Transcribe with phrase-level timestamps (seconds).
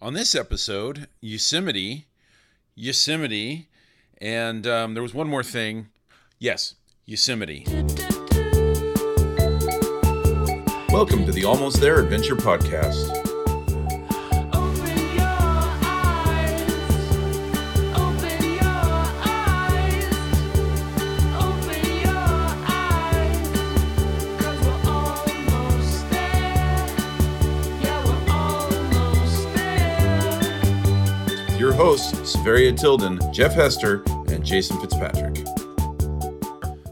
[0.00, 2.04] On this episode, Yosemite,
[2.74, 3.66] Yosemite,
[4.20, 5.88] and um, there was one more thing.
[6.38, 6.74] Yes,
[7.06, 7.64] Yosemite.
[10.90, 13.25] Welcome to the Almost There Adventure Podcast.
[31.86, 35.46] Hosts, Severia Tilden, Jeff Hester, and Jason Fitzpatrick.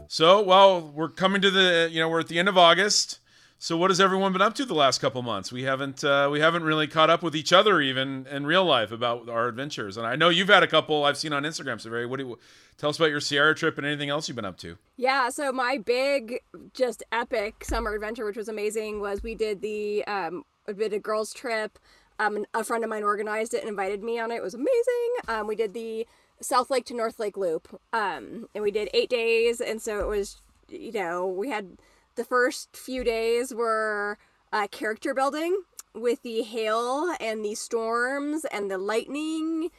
[0.07, 3.19] So, well, we're coming to the, you know, we're at the end of August.
[3.59, 5.51] So, what has everyone been up to the last couple months?
[5.51, 8.93] We haven't, uh, we haven't really caught up with each other even in real life
[8.93, 9.97] about our adventures.
[9.97, 11.81] And I know you've had a couple I've seen on Instagram.
[11.81, 12.39] So, very, what do you
[12.77, 14.77] tell us about your Sierra trip and anything else you've been up to?
[14.95, 16.39] Yeah, so my big,
[16.73, 20.99] just epic summer adventure, which was amazing, was we did the um, we did a
[20.99, 21.79] girls trip.
[22.19, 24.35] Um, a friend of mine organized it and invited me on it.
[24.35, 25.13] It was amazing.
[25.27, 26.07] Um, we did the
[26.41, 29.59] South Lake to North Lake loop, um, and we did eight days.
[29.61, 31.77] And so it was, you know, we had
[32.15, 34.17] the first few days were
[34.53, 35.63] uh, character building
[35.93, 39.69] with the hail and the storms and the lightning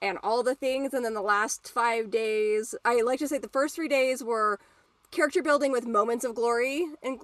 [0.00, 0.92] and all the things.
[0.92, 4.58] And then the last five days, I like to say the first three days were
[5.10, 7.20] character building with moments of glory and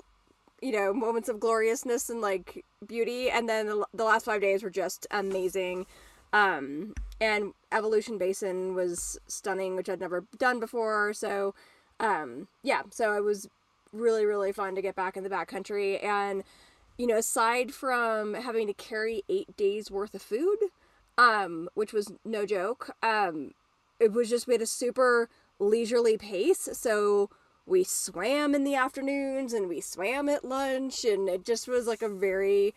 [0.62, 3.28] you know moments of gloriousness and like beauty.
[3.28, 5.86] And then the, last five days were just amazing.
[6.32, 11.12] Um and evolution basin was stunning which i'd never done before.
[11.12, 11.54] So
[12.00, 13.48] um yeah so it was
[13.92, 16.02] really really fun to get back in the backcountry.
[16.02, 16.44] And
[16.96, 20.58] you know aside from having to carry eight days worth of food
[21.18, 23.52] um which was no joke um
[24.00, 25.28] it was just we had a super
[25.62, 26.68] leisurely pace.
[26.72, 27.30] So
[27.66, 32.02] we swam in the afternoons and we swam at lunch and it just was like
[32.02, 32.74] a very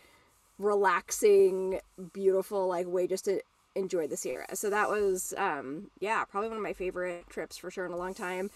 [0.58, 1.80] relaxing
[2.12, 3.40] beautiful like way just to
[3.74, 4.54] enjoy the sierra.
[4.54, 7.96] So that was um yeah probably one of my favorite trips for sure in a
[7.96, 8.50] long time.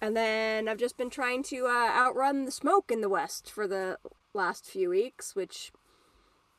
[0.00, 3.66] And then i've just been trying to uh, outrun the smoke in the west for
[3.66, 3.98] the
[4.32, 5.70] last few weeks which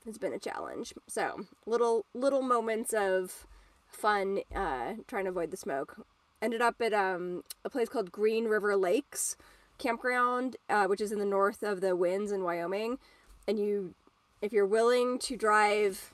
[0.05, 0.93] has been a challenge.
[1.07, 3.47] So little little moments of
[3.87, 6.05] fun uh trying to avoid the smoke
[6.45, 9.35] ended up at um, a place called Green River Lakes
[9.79, 12.99] campground, uh, which is in the north of the Winds in Wyoming.
[13.47, 13.95] And you,
[14.41, 16.13] if you're willing to drive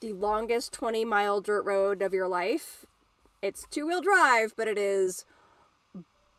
[0.00, 2.84] the longest 20 mile dirt road of your life,
[3.40, 5.24] it's two wheel drive, but it is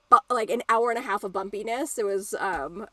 [0.10, 1.98] bu- like an hour and a half of bumpiness.
[1.98, 2.86] It was, um,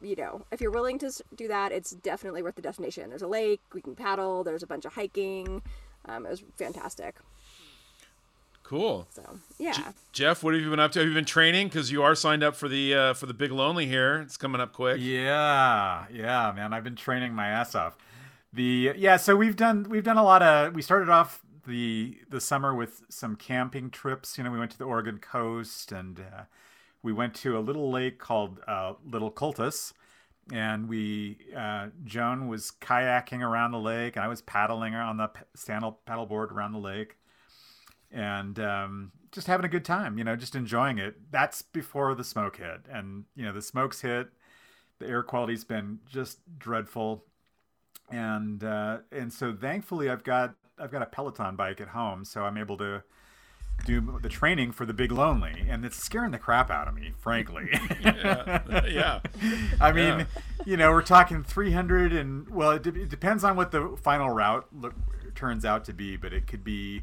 [0.00, 3.10] you know, if you're willing to do that, it's definitely worth the destination.
[3.10, 5.60] There's a lake, we can paddle, there's a bunch of hiking.
[6.06, 7.16] Um, it was fantastic.
[8.68, 9.08] Cool.
[9.08, 9.22] So,
[9.56, 9.72] yeah.
[9.72, 10.98] J- Jeff, what have you been up to?
[10.98, 11.68] Have you been training?
[11.68, 14.20] Because you are signed up for the uh, for the Big Lonely here.
[14.20, 14.98] It's coming up quick.
[15.00, 16.74] Yeah, yeah, man.
[16.74, 17.96] I've been training my ass off.
[18.52, 22.42] The yeah, so we've done we've done a lot of we started off the the
[22.42, 24.36] summer with some camping trips.
[24.36, 26.42] You know, we went to the Oregon coast and uh,
[27.02, 29.94] we went to a little lake called uh, Little Cultus,
[30.52, 35.28] and we uh, Joan was kayaking around the lake, and I was paddling on the
[35.28, 37.16] p- stand paddleboard around the lake
[38.10, 41.16] and um, just having a good time, you know, just enjoying it.
[41.30, 44.28] That's before the smoke hit, and you know, the smoke's hit.
[44.98, 47.24] The air quality's been just dreadful,
[48.10, 52.44] and uh, and so thankfully, I've got I've got a Peloton bike at home, so
[52.44, 53.02] I'm able to
[53.84, 57.12] do the training for the big lonely, and it's scaring the crap out of me,
[57.18, 57.68] frankly.
[58.02, 58.82] Yeah.
[58.88, 59.20] yeah.
[59.80, 60.24] I mean, Yeah.
[60.66, 64.30] you know, we're talking 300 and well, it, de- it depends on what the final
[64.30, 64.94] route look,
[65.36, 67.02] turns out to be, but it could be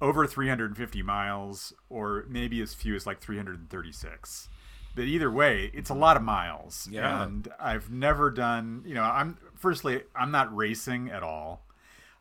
[0.00, 4.48] over 350 miles or maybe as few as like 336.
[4.94, 6.88] But either way, it's a lot of miles.
[6.90, 7.22] Yeah.
[7.22, 11.62] And I've never done, you know, I'm firstly, I'm not racing at all.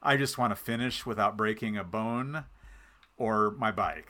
[0.03, 2.45] I just want to finish without breaking a bone
[3.17, 4.09] or my bike.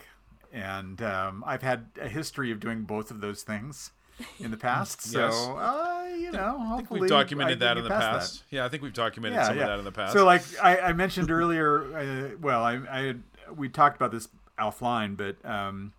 [0.52, 3.92] And um, I've had a history of doing both of those things
[4.40, 5.02] in the past.
[5.04, 5.34] So, Yes.
[5.36, 8.44] uh, you know, I think hopefully we've documented I that in the past.
[8.50, 10.14] Yeah, I think we've documented some of that in the past.
[10.14, 13.24] So, like I, I mentioned earlier, uh, well, I, I had,
[13.56, 15.94] we talked about this offline, but um,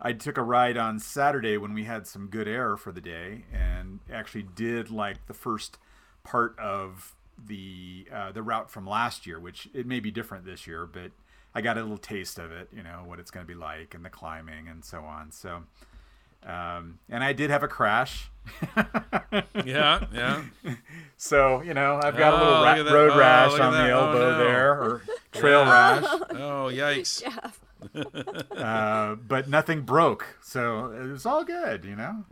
[0.00, 3.44] I took a ride on Saturday when we had some good air for the day,
[3.52, 5.78] and actually did like the first
[6.24, 10.66] part of the uh, the route from last year, which it may be different this
[10.66, 11.10] year, but
[11.54, 13.94] I got a little taste of it, you know, what it's going to be like,
[13.94, 15.32] and the climbing and so on.
[15.32, 15.64] So.
[16.42, 18.29] Um, and I did have a crash.
[19.64, 20.42] Yeah, yeah.
[21.22, 23.72] So you know, I've got a Oh, little ra- road Oh, rash look at on
[23.72, 23.90] the that.
[23.92, 24.38] Oh, elbow no.
[24.38, 25.02] there, or
[25.32, 27.22] trail rash, Oh, yikes.
[28.54, 28.62] Yeah.
[28.62, 31.84] uh, but nothing broke, so it was all good.
[31.84, 32.24] You know.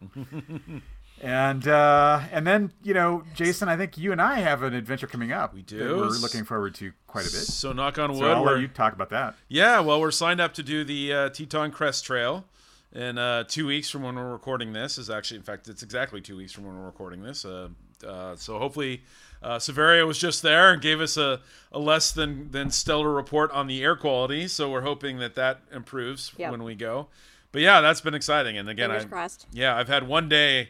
[1.20, 5.06] And uh, and then you know, Jason, I think you and I have an adventure
[5.06, 5.52] coming up.
[5.52, 5.96] We that do.
[5.99, 7.40] We're looking forward to quite a bit.
[7.43, 8.20] So knock on wood.
[8.20, 9.34] So I'll we're- let you talk about that.
[9.49, 12.46] Yeah, well, we're signed up to do the uh, Teton Crest Trail
[12.93, 14.99] in uh, two weeks from when we're recording this.
[14.99, 17.44] Is actually, in fact, it's exactly two weeks from when we're recording this.
[17.44, 17.69] Uh,
[18.06, 19.02] uh, so hopefully,
[19.43, 21.40] uh, Severia was just there and gave us a,
[21.73, 24.49] a less than than stellar report on the air quality.
[24.49, 26.50] So we're hoping that that improves Yep.
[26.50, 27.08] when we go.
[27.50, 28.58] But yeah, that's been exciting.
[28.58, 29.46] And again, Fingers I, crossed.
[29.52, 30.69] yeah, I've had one day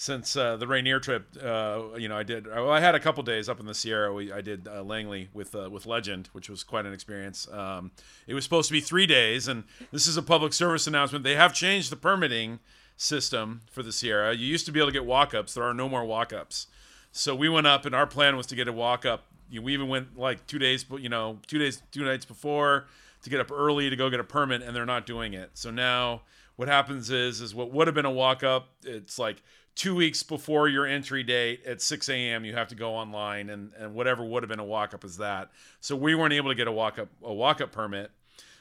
[0.00, 1.26] since uh, the Rainier trip.
[1.42, 2.46] Uh, you know, I did.
[2.46, 4.14] Well, I had a couple days up in the Sierra.
[4.14, 7.48] We, I did uh, Langley with uh, with Legend, which was quite an experience.
[7.50, 7.90] Um,
[8.28, 11.24] it was supposed to be three days, and this is a public service announcement.
[11.24, 12.60] They have changed the permitting
[12.96, 14.34] system for the Sierra.
[14.36, 15.54] You used to be able to get walk-ups.
[15.54, 16.68] There are no more walk-ups.
[17.10, 19.24] So we went up, and our plan was to get a walk-up.
[19.50, 22.86] You know, we even went like two days, you know, two days, two nights before
[23.22, 25.50] to get up early to go get a permit, and they're not doing it.
[25.54, 26.22] So now
[26.54, 29.42] what happens is is what would have been a walk up it's like
[29.78, 33.70] two weeks before your entry date at 6 a.m you have to go online and,
[33.78, 36.56] and whatever would have been a walk up is that so we weren't able to
[36.56, 38.10] get a walk up a walk up permit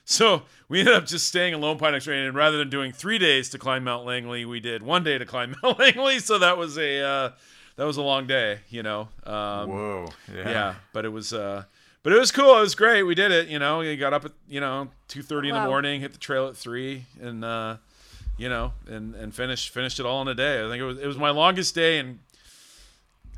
[0.06, 3.18] so we ended up just staying in Lone Pine Extraordinary, and rather than doing three
[3.18, 6.19] days to climb Mount Langley, we did one day to climb Mount Langley.
[6.19, 7.31] So that was a uh,
[7.75, 9.10] that was a long day, you know.
[9.25, 10.08] Um, Whoa.
[10.34, 11.66] yeah, but it was uh
[12.04, 12.58] but it was cool.
[12.58, 13.04] It was great.
[13.04, 13.80] We did it, you know.
[13.80, 17.06] We got up at, you know, 2:30 in the morning, hit the trail at 3
[17.22, 17.78] and uh
[18.38, 20.63] you know, and and finished finished it all in a day.
[20.63, 22.19] I think it was it was my longest day in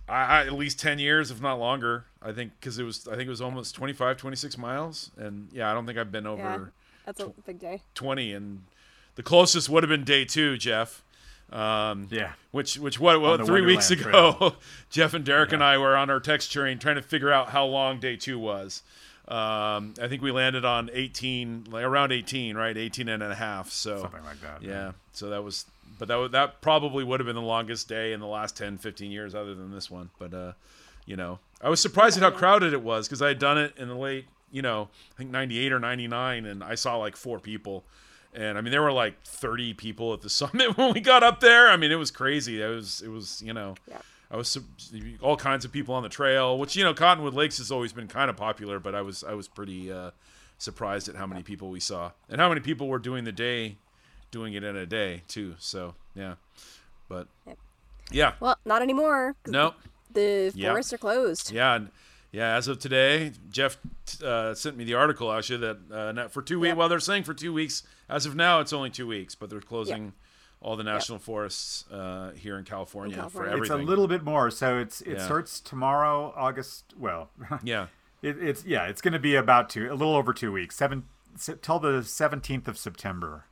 [0.08, 2.06] I, I at least 10 years if not longer.
[2.22, 5.70] I think cuz it was I think it was almost 25 26 miles and yeah,
[5.70, 6.66] I don't think I've been over Yeah,
[7.06, 7.82] that's a big day.
[7.96, 8.64] 20 and
[9.16, 11.04] the closest would have been day 2, Jeff.
[11.52, 12.34] Um Yeah.
[12.52, 14.56] which which what, what the three weeks ago
[14.90, 17.66] Jeff and Derek and I were on our text chain trying to figure out how
[17.66, 18.84] long day two was.
[19.30, 22.76] Um, I think we landed on 18, like around 18, right?
[22.76, 23.70] 18 and a half.
[23.72, 24.64] So Something like that.
[24.64, 24.94] yeah.
[25.14, 25.66] So that was,
[26.00, 28.80] but that was, that probably would have been the longest day in the last 10,
[28.80, 30.10] 15 years other than this one.
[30.18, 30.54] But, uh,
[31.06, 33.74] you know, I was surprised at how crowded it was because I had done it
[33.78, 37.40] in the late, you know, I think 98 or 99 and I saw like four
[37.40, 37.84] people.
[38.34, 41.40] And I mean, there were like 30 people at the summit when we got up
[41.40, 41.68] there.
[41.70, 42.60] I mean, it was crazy.
[42.62, 43.98] It was, it was, you know, Yeah.
[44.32, 44.58] I was
[45.22, 48.08] all kinds of people on the trail, which you know, Cottonwood Lakes has always been
[48.08, 50.12] kind of popular, but I was I was pretty uh,
[50.58, 53.78] surprised at how many people we saw and how many people were doing the day,
[54.32, 55.56] doing it in a day too.
[55.58, 56.36] So yeah,
[57.08, 57.28] but
[58.12, 59.36] yeah, Well, not anymore.
[59.48, 59.74] no,
[60.14, 61.52] The forests are closed.
[61.52, 61.80] yeah,
[62.32, 62.56] yeah.
[62.56, 63.78] As of today, Jeff
[64.24, 66.70] uh, sent me the article actually that uh, not- for two weeks.
[66.70, 66.78] Yep.
[66.78, 67.84] Well, they're saying for two weeks.
[68.08, 70.14] As of now, it's only two weeks, but they're closing
[70.62, 73.52] all the national forests uh, here in California, California.
[73.52, 74.52] for It's It's a little bit more.
[74.52, 75.26] So it's it Yeah.
[75.26, 76.94] starts tomorrow, August.
[76.98, 77.30] Well,
[77.64, 77.88] yeah.
[78.22, 81.06] it, it's yeah, it's going to be about two, a little over two weeks, seven
[81.38, 83.46] se- till the seventeenth of September,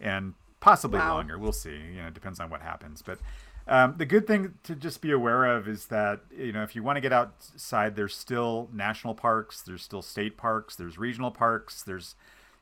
[0.00, 1.14] and possibly Wow.
[1.16, 1.38] longer.
[1.38, 1.70] We'll see.
[1.76, 3.00] You know, it depends on what happens.
[3.02, 3.18] But
[3.66, 6.82] um, the good thing to just be aware of is that you know if you
[6.82, 11.82] want to get outside, there's still national parks, there's still state parks, there's regional parks,
[11.82, 12.14] there's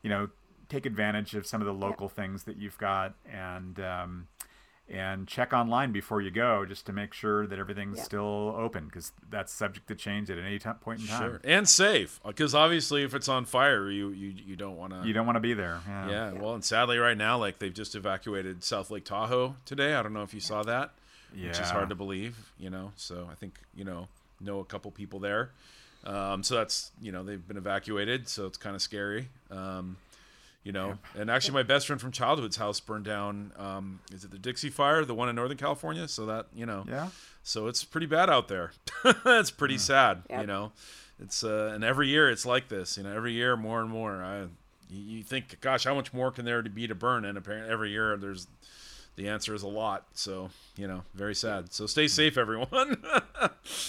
[0.03, 0.29] you know
[0.71, 3.79] take advantage of some of the local things that you've got and.
[3.81, 4.29] Um,
[4.93, 8.03] and check online before you go just to make sure that everything's Yeah.
[8.03, 11.31] still open because that's subject to change at any ti- point in time.
[11.31, 15.07] Sure, and safe because obviously if it's on fire, you you, you don't want to.
[15.07, 15.79] You don't want to be there.
[15.87, 16.11] Yeah.
[16.11, 19.95] Yeah, well, and sadly, right now, like they've just evacuated South Lake Tahoe today.
[19.95, 20.91] I don't know if you saw that,
[21.37, 21.47] Yeah.
[21.51, 22.51] which is hard to believe.
[22.59, 24.09] You know, so I think you know
[24.41, 25.51] know a couple people there.
[26.03, 29.29] Um, so that's you know they've been evacuated, so it's kind of scary.
[29.53, 29.99] Um,
[30.65, 33.53] you know, and actually, my best friend from childhood's house burned down.
[33.57, 36.07] Um, is it the Dixie Fire, the one in Northern California?
[36.09, 37.09] So that you know, Yeah.
[37.43, 38.73] so it's pretty bad out there.
[39.25, 40.73] it's pretty sad, you know.
[41.23, 43.15] It's uh, and every year it's like this, you know.
[43.15, 44.23] Every year more and more.
[44.23, 44.41] I,
[44.91, 47.25] you, you think, gosh, how much more can there be to burn?
[47.25, 48.47] And apparently, every year there's
[49.17, 50.07] the answer is a lot.
[50.15, 51.73] So you know, very sad.
[51.73, 53.03] So stay safe, everyone.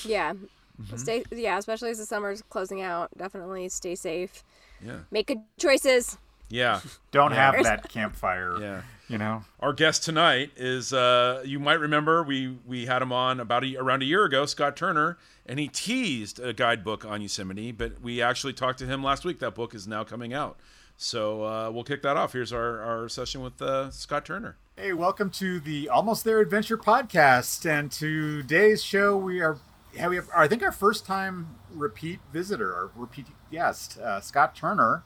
[0.06, 0.34] Yeah.
[0.34, 0.98] Mm-hmm.
[0.98, 1.24] Stay.
[1.32, 3.10] Yeah, especially as the summer's closing out.
[3.18, 4.44] Definitely stay safe.
[4.86, 6.18] yeah, Make good choices.
[6.52, 6.82] Yeah,
[7.12, 7.52] Don't Yeah.
[7.54, 8.60] have that campfire.
[8.60, 8.82] yeah.
[9.08, 9.44] You know.
[9.60, 13.76] Our guest tonight is uh, you might remember we we had him on about a,
[13.76, 18.22] around a year ago, Scott Turner, and he teased a guidebook on Yosemite, but we
[18.22, 19.40] actually talked to him last week.
[19.40, 20.58] That book is now coming out,
[20.96, 22.32] so uh, we'll kick that off.
[22.32, 24.56] Here's our our session with uh, Scott Turner.
[24.78, 27.70] Hey, welcome to the Almost There Adventure podcast.
[27.70, 29.58] And today's show, we are,
[29.94, 34.56] yeah, we have, I think, our first time repeat visitor, our repeat guest, uh, Scott
[34.56, 35.04] Turner,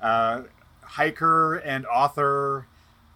[0.00, 0.44] uh,
[0.86, 2.66] hiker and author,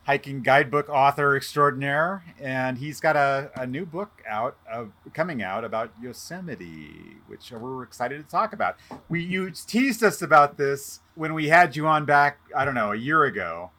[0.05, 2.23] hiking guidebook author extraordinaire.
[2.41, 7.83] And he's got a, a new book out, uh, coming out about Yosemite, which we're
[7.83, 8.77] excited to talk about.
[9.09, 12.93] We You teased us about this when we had you on back, I don't know,
[12.93, 13.71] a year ago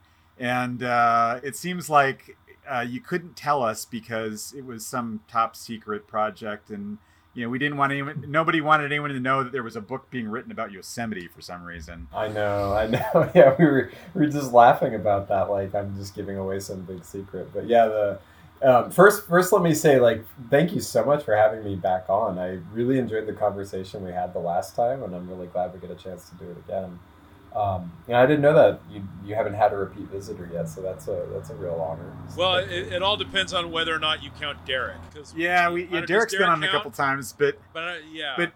[0.41, 2.35] and uh, it seems like
[2.69, 6.97] uh, you couldn't tell us because it was some top secret project, and
[7.33, 8.25] you know we didn't want anyone.
[8.27, 11.41] Nobody wanted anyone to know that there was a book being written about Yosemite for
[11.41, 12.07] some reason.
[12.13, 13.31] I know, I know.
[13.35, 15.49] Yeah, we were we were just laughing about that.
[15.49, 17.53] Like I'm just giving away some big secret.
[17.53, 18.19] But yeah, the
[18.63, 22.05] um, first first let me say like thank you so much for having me back
[22.09, 22.37] on.
[22.37, 25.79] I really enjoyed the conversation we had the last time, and I'm really glad we
[25.79, 26.99] get a chance to do it again.
[27.55, 30.81] Um, and I didn't know that you you haven't had a repeat visitor yet, so
[30.81, 32.13] that's a that's a real honor.
[32.37, 34.95] Well, it, it all depends on whether or not you count Derek.
[35.13, 37.93] 'cause- Yeah, we yeah, don't- Derek's been Derek on a couple times, but But uh,
[38.11, 38.53] yeah, but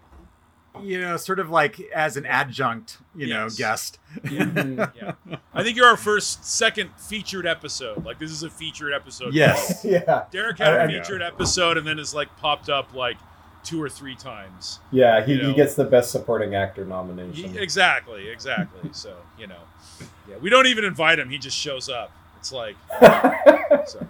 [0.82, 3.56] you know, sort of like as an adjunct, you know, Yes.
[3.56, 3.98] guest.
[4.22, 4.92] Mhm.
[5.28, 5.36] yeah.
[5.54, 8.04] I think you're our first, second featured episode.
[8.04, 9.32] Like this is a featured episode.
[9.34, 9.84] Yes.
[9.84, 11.02] yeah, Derek had I- a I know.
[11.02, 13.16] featured episode and then has like popped up like
[13.66, 14.78] two or three times.
[14.92, 15.24] yeah.
[15.24, 15.48] He, You know.
[15.48, 17.56] he gets the best supporting actor He- nomination.
[17.58, 18.88] exactly, exactly.
[18.92, 19.60] So you know,
[20.28, 22.10] yeah, we don't even invite him; he just shows up.
[22.38, 22.76] It's like
[23.86, 24.06] so.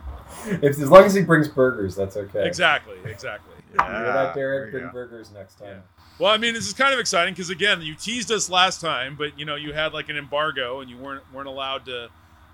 [0.46, 2.46] if, as long as he brings burgers, that's okay.
[2.46, 3.52] exactly, exactly.
[3.78, 4.70] You hear Yeah, that, Derek?
[4.72, 4.90] Bring go.
[4.92, 5.82] burgers next time.
[6.18, 9.16] Well, I mean, this is kind of exciting because again, you teased us last time,
[9.16, 12.08] but you know, you had like an embargo and you weren't weren't allowed to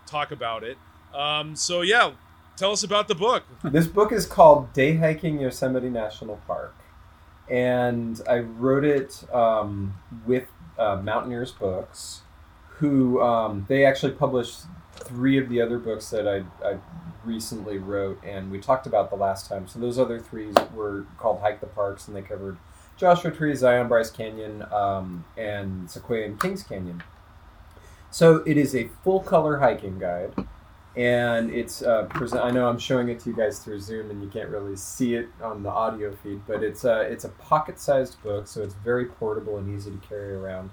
[0.07, 0.79] talk about it.
[1.15, 2.13] Um, so yeah,
[2.57, 3.45] tell us about the book.
[3.63, 6.75] This book is called Day Hiking Yosemite National Park.
[7.51, 9.95] And I wrote it um,
[10.27, 10.47] with
[10.79, 12.23] uh, Mountaineers Books,
[12.79, 14.61] who um, they actually published
[14.95, 16.79] three of the other books that I, I
[17.25, 19.69] recently wrote, and we talked about the last time.
[19.69, 22.57] So those other three were called Hike the Parks, and they covered
[22.97, 27.03] Joshua Tree, Zion Bryce Canyon, um, and Sequoia and Kings Canyon.
[28.11, 30.35] So it is a full color hiking guide
[30.97, 32.45] and it's uh, present.
[32.45, 35.15] I know I'm showing it to you guys through Zoom, and you can't really see
[35.15, 39.07] it on the audio feed, but it's a it's a pocket-sized book, so it's very
[39.07, 40.71] portable and easy to carry around.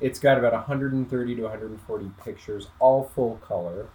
[0.00, 3.86] It's got about 130 to 140 pictures, all full color,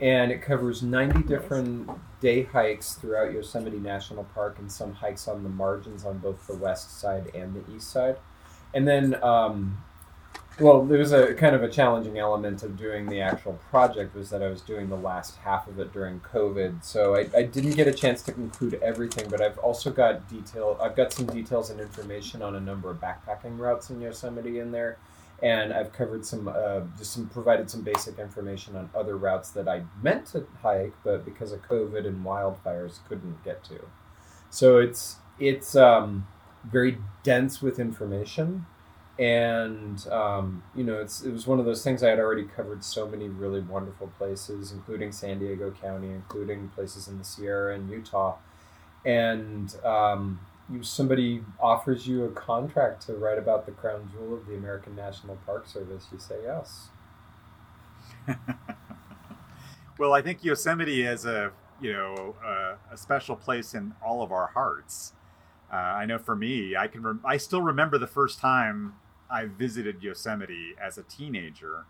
[0.00, 5.42] and it covers 90 different day hikes throughout Yosemite National Park and some hikes on
[5.42, 8.16] the margins on both the west side and the east side,
[8.72, 9.22] and then.
[9.22, 9.84] Um,
[10.60, 14.30] well, there was a kind of a challenging element of doing the actual project was
[14.30, 17.72] that I was doing the last half of it during COVID, so I, I didn't
[17.72, 19.28] get a chance to conclude everything.
[19.28, 20.76] But I've also got detail.
[20.80, 24.72] I've got some details and information on a number of backpacking routes in Yosemite in
[24.72, 24.98] there,
[25.42, 29.68] and I've covered some, uh, just some provided some basic information on other routes that
[29.68, 33.78] I meant to hike, but because of COVID and wildfires couldn't get to.
[34.50, 36.26] So it's it's um,
[36.64, 38.66] very dense with information
[39.18, 42.84] and um, you know it's, it was one of those things i had already covered
[42.84, 47.90] so many really wonderful places including san diego county including places in the sierra and
[47.90, 48.36] utah
[49.04, 54.46] and um, you, somebody offers you a contract to write about the crown jewel of
[54.46, 56.88] the american national park service you say yes
[59.98, 64.30] Well, I think Yosemite has a you know a, a special place in all of
[64.32, 65.12] our hearts.
[65.72, 68.94] Uh, I know for me, I can rem- I still remember the first time
[69.30, 71.84] I visited Yosemite as a teenager,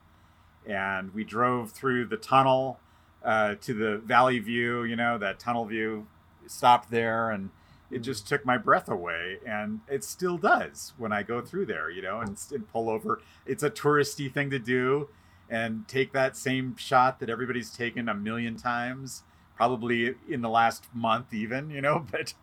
[0.67, 2.79] and we drove through the tunnel
[3.25, 4.85] uh, to the Valley View.
[4.85, 6.07] You know that tunnel view,
[6.47, 7.51] stopped there, and
[7.91, 11.91] it just took my breath away, and it still does when I go through there.
[11.91, 13.21] You know, and, and pull over.
[13.47, 15.09] It's a touristy thing to do
[15.51, 19.23] and take that same shot that everybody's taken a million times,
[19.57, 22.35] probably in the last month, even, you know, but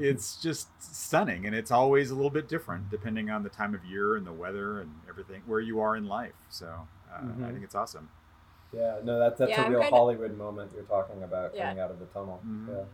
[0.00, 1.46] it's just stunning.
[1.46, 4.32] And it's always a little bit different depending on the time of year and the
[4.32, 6.32] weather and everything, where you are in life.
[6.50, 6.66] So
[7.12, 7.52] uh, I Mhm.
[7.52, 8.08] think it's awesome.
[8.74, 11.66] yeah no that, that's Yeah, a I'm real kinda- hollywood moment you're talking about Yeah.
[11.68, 12.68] coming out of the tunnel Mhm.
[12.68, 12.84] yeah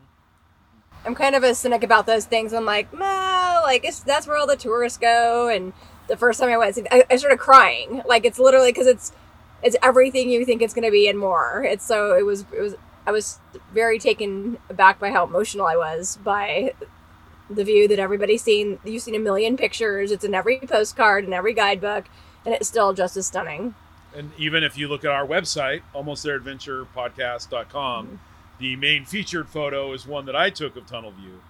[1.06, 2.52] I'm kind of a cynic about those things.
[2.52, 5.48] I'm like, nah, like it's, that's where all the tourists go.
[5.48, 5.72] And
[6.08, 8.02] the first time I went, I, I started crying.
[8.08, 9.12] Like it's literally because it's
[9.62, 11.62] it's everything you think it's going to be and more.
[11.62, 12.74] It's so it was it was
[13.08, 13.40] I was
[13.72, 16.74] very taken aback by how emotional I was by
[17.48, 18.78] the view that everybody's seen.
[18.84, 20.12] You've seen a million pictures.
[20.12, 22.04] It's in every postcard and every guidebook,
[22.44, 23.74] and it's still just as stunning.
[24.14, 28.20] And even if you look at our website, almostthereadventurepodcast.com,
[28.58, 31.40] the main featured photo is one that I took of Tunnel View,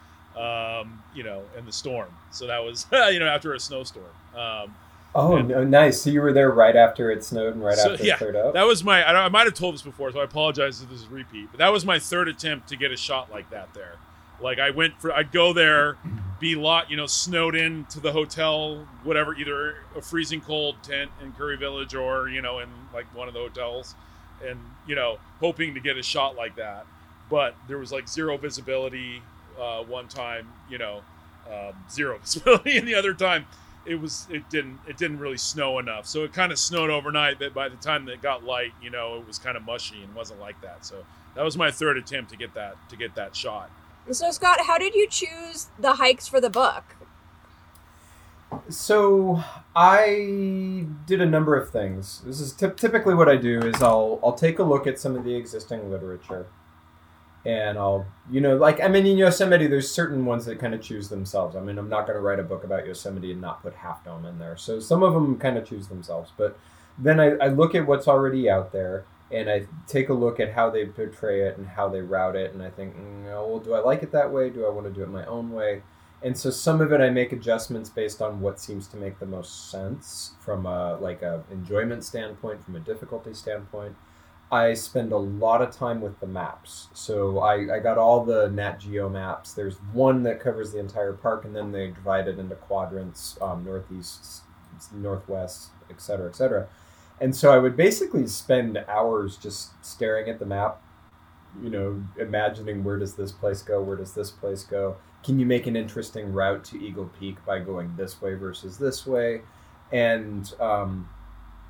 [0.41, 2.11] um, you know, in the storm.
[2.31, 4.07] So that was, you know, after a snowstorm.
[4.33, 4.77] Um,
[5.19, 6.03] oh And- no, nice.
[6.03, 8.37] So you were there right after it snowed and right So, after yeah, it cleared
[8.37, 8.55] up?
[8.55, 11.01] That was my, I, I might have told this before, so I apologize if this
[11.03, 13.75] is a repeat, but that was my third attempt to get a shot like that
[13.75, 13.97] there.
[14.41, 15.97] Like I went for, I'd go there,
[16.39, 21.11] be lot, you know, snowed in to the hotel, whatever, either a freezing cold tent
[21.23, 23.97] in Curry Village or, you know, in like one of the hotels
[24.47, 26.87] and, you know, hoping to get a shot like that.
[27.29, 29.21] But there was like zero visibility
[29.61, 31.03] uh, one time, you know,
[31.53, 33.47] um, zero visibility, and the other time
[33.88, 36.07] it was it didn't it didn't really snow enough.
[36.07, 37.38] So it kind of snowed overnight.
[37.38, 40.02] But by the time that it got light, you know, it was kind of mushy
[40.02, 40.85] and wasn't like that.
[40.85, 41.04] So
[41.35, 43.71] that was my third attempt to get that to get that shot.
[44.11, 46.97] So Scott, how did you choose the hikes for the book?
[48.71, 49.42] So
[49.76, 52.23] I did a number of things.
[52.25, 55.16] This is typ typically what I do is I'll I'll take a look at some
[55.16, 56.47] of the existing literature,
[57.45, 60.83] and I'll you know like I mean in Yosemite there's certain ones that kind of
[60.83, 61.57] choose themselves.
[61.57, 64.04] I mean I'm not going to write a book about Yosemite and not put Half
[64.04, 64.57] Dome in there.
[64.57, 66.59] So some of them kind of choose themselves, but
[66.99, 70.52] then I, I look at what's already out there and I take a look at
[70.52, 73.75] how they portray it and how they route it, and I think, mm, well, do
[73.75, 74.49] I like it that way?
[74.49, 75.83] Do I want to do it my own way?
[76.23, 79.26] and so some of it I make adjustments based on what seems to make the
[79.26, 83.95] most sense from a like a enjoyment standpoint, from a difficulty standpoint.
[84.50, 86.88] I spend a lot of time with the maps.
[86.95, 89.52] So I, I got all the Nat Geo maps.
[89.52, 93.64] There's one that covers the entire park, and then they divide it into quadrants, um,
[93.64, 94.43] northeast,
[94.95, 96.67] northwest, et cetera, et cetera.
[97.21, 100.81] And so I would basically spend hours just staring at the map,
[101.62, 105.45] you know, imagining where does this place go, where does this place go, can you
[105.45, 109.43] make an interesting route to Eagle Peak by going this way versus this way?
[109.90, 111.09] And, um,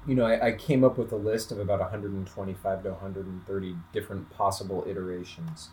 [0.07, 4.31] you know, I, I came up with a list of about 125 to 130 different
[4.31, 5.69] possible iterations.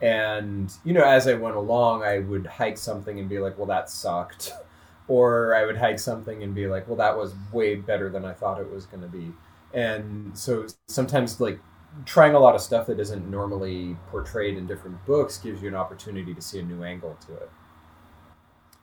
[0.00, 3.66] And, you know, as I went along, I would hike something and be like, well,
[3.66, 4.52] that sucked.
[5.10, 8.34] Or I would hike something and be like, well, that was way better than I
[8.34, 9.32] thought it was going to be.
[9.72, 11.60] And so sometimes, like,
[12.04, 15.74] trying a lot of stuff that isn't normally portrayed in different books gives you an
[15.74, 17.50] opportunity to see a new angle to it.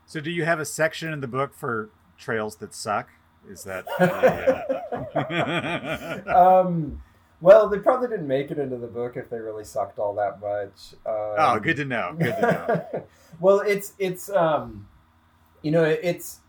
[0.08, 3.10] So, do you have a section in the book for trails that suck?
[3.50, 3.86] Is that?
[6.28, 7.02] um,
[7.42, 10.40] well, they probably didn't make it into the book if they really sucked all that
[10.40, 10.94] much.
[11.06, 12.16] Um, oh, good to know.
[12.18, 13.06] Good to know.
[13.40, 14.88] well, it's it's um,
[15.62, 16.40] you know, it's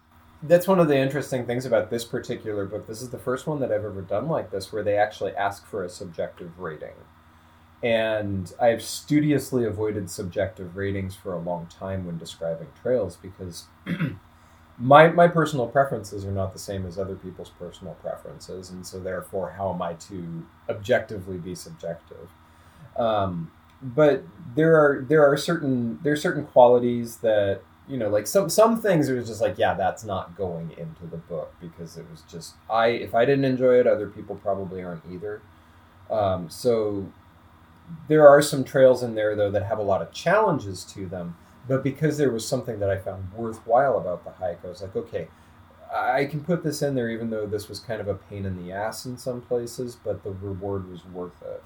[0.43, 2.87] that's one of the interesting things about this particular book.
[2.87, 5.67] This is the first one that I've ever done like this, where they actually ask
[5.67, 6.95] for a subjective rating.
[7.83, 13.65] And I've studiously avoided subjective ratings for a long time when describing trails because
[14.79, 18.99] my my personal preferences are not the same as other people's personal preferences, and so
[18.99, 22.29] therefore, how am I to objectively be subjective?
[22.97, 23.51] Um,
[23.83, 24.23] but
[24.55, 28.81] there are there are certain there are certain qualities that you know like some some
[28.81, 32.23] things it was just like yeah that's not going into the book because it was
[32.23, 35.41] just I if I didn't enjoy it, other people probably aren't either.
[36.11, 37.07] Um, so
[38.09, 41.37] there are some trails in there though that have a lot of challenges to them
[41.69, 44.95] but because there was something that i found worthwhile about the hike i was like
[44.97, 45.29] okay
[45.95, 48.57] i can put this in there even though this was kind of a pain in
[48.65, 51.63] the ass in some places but the reward was worth it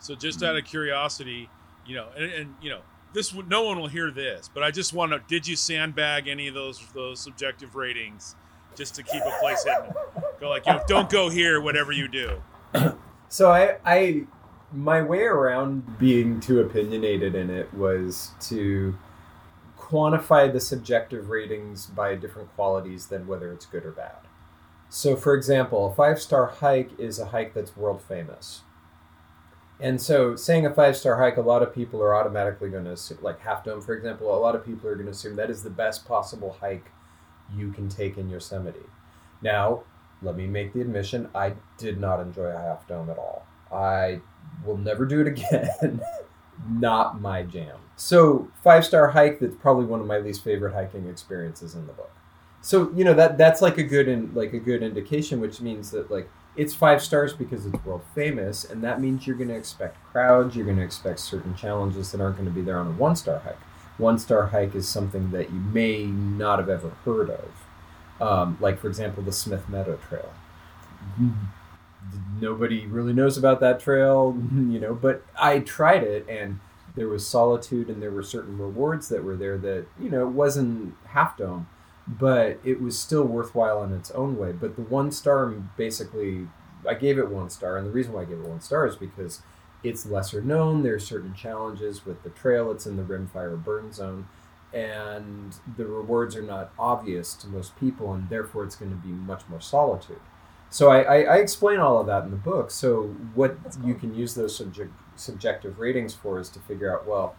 [0.00, 1.48] So just out of curiosity,
[1.86, 2.80] you know, and, and you know,
[3.12, 5.20] this no one will hear this, but I just want to.
[5.28, 8.34] Did you sandbag any of those those subjective ratings
[8.74, 9.92] just to keep a place hidden?
[10.40, 12.40] Go like, you know, don't go here, whatever you do.
[13.28, 14.24] so i i
[14.72, 18.96] my way around being too opinionated in it was to
[19.78, 24.16] quantify the subjective ratings by different qualities than whether it's good or bad
[24.88, 28.62] so for example a five star hike is a hike that's world famous
[29.80, 32.92] And so, saying a five star hike, a lot of people are automatically going to
[32.92, 35.50] assume, like Half Dome, for example, a lot of people are going to assume that
[35.50, 36.90] is the best possible hike
[37.54, 38.90] you can take in Yosemite.
[39.42, 39.84] Now,
[40.22, 43.46] let me make the admission I did not enjoy a Half Dome at all.
[43.72, 44.20] I
[44.64, 46.00] will never do it again.
[46.68, 47.76] not my jam.
[47.96, 51.92] So, five star hike, that's probably one of my least favorite hiking experiences in the
[51.92, 52.10] book.
[52.62, 55.90] So, you know, that that's like a good in, like a good indication, which means
[55.90, 59.56] that like it's five stars because it's world famous, and that means you're going to
[59.56, 62.86] expect crowds, you're going to expect certain challenges that aren't going to be there on
[62.86, 63.58] a one star hike.
[63.98, 67.50] One star hike is something that you may not have ever heard of,
[68.20, 70.32] um, like for example the Smith Meadow Trail.
[72.40, 76.60] Nobody really knows about that trail, you know, but I tried it and
[76.96, 80.32] there was solitude and there were certain rewards that were there that, you know, it
[80.32, 81.66] wasn't half dome
[82.18, 84.52] but it was still worthwhile in its own way.
[84.52, 86.48] But the one star basically,
[86.88, 88.96] I gave it one star, and the reason why I gave it one star is
[88.96, 89.42] because
[89.84, 90.82] it's lesser known.
[90.82, 92.70] There's certain challenges with the trail.
[92.70, 94.28] It's in the rimfire burn zone,
[94.72, 99.12] and the rewards are not obvious to most people, and therefore it's going to be
[99.12, 100.20] much more solitude.
[100.70, 102.70] So I, I, I explain all of that in the book.
[102.70, 107.34] So what you can use those subject, subjective ratings for is to figure out well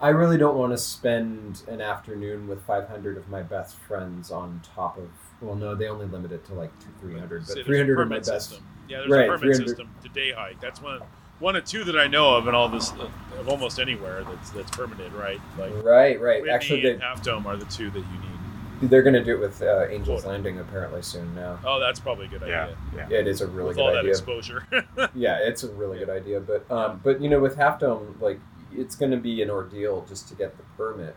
[0.00, 4.60] I really don't want to spend an afternoon with 500 of my best friends on
[4.74, 5.08] top of.
[5.40, 8.26] Well, no, they only limit it to like 300, but there's 300 of my permit
[8.26, 8.50] best.
[8.50, 8.66] System.
[8.88, 10.60] Yeah, there's Right, a permit system to day hike.
[10.60, 11.00] That's one,
[11.38, 12.92] one of two that I know of in all this,
[13.38, 15.40] of almost anywhere that's that's permitted, right?
[15.58, 16.42] Like Right, right.
[16.42, 18.33] Whitney Actually, and they, Half Dome are the two that you need.
[18.82, 20.32] They're going to do it with uh, Angels Cool.
[20.32, 21.58] Landing apparently soon now.
[21.64, 22.76] Oh, that's probably a good Yeah, idea.
[23.10, 23.18] yeah.
[23.18, 24.10] It is a really With good all that idea.
[24.10, 24.66] exposure.
[25.14, 26.40] Yeah, it's a really good idea.
[26.40, 28.40] But um, but you know, with Half Dome, like
[28.76, 31.14] it's going to be an ordeal just to get the permit.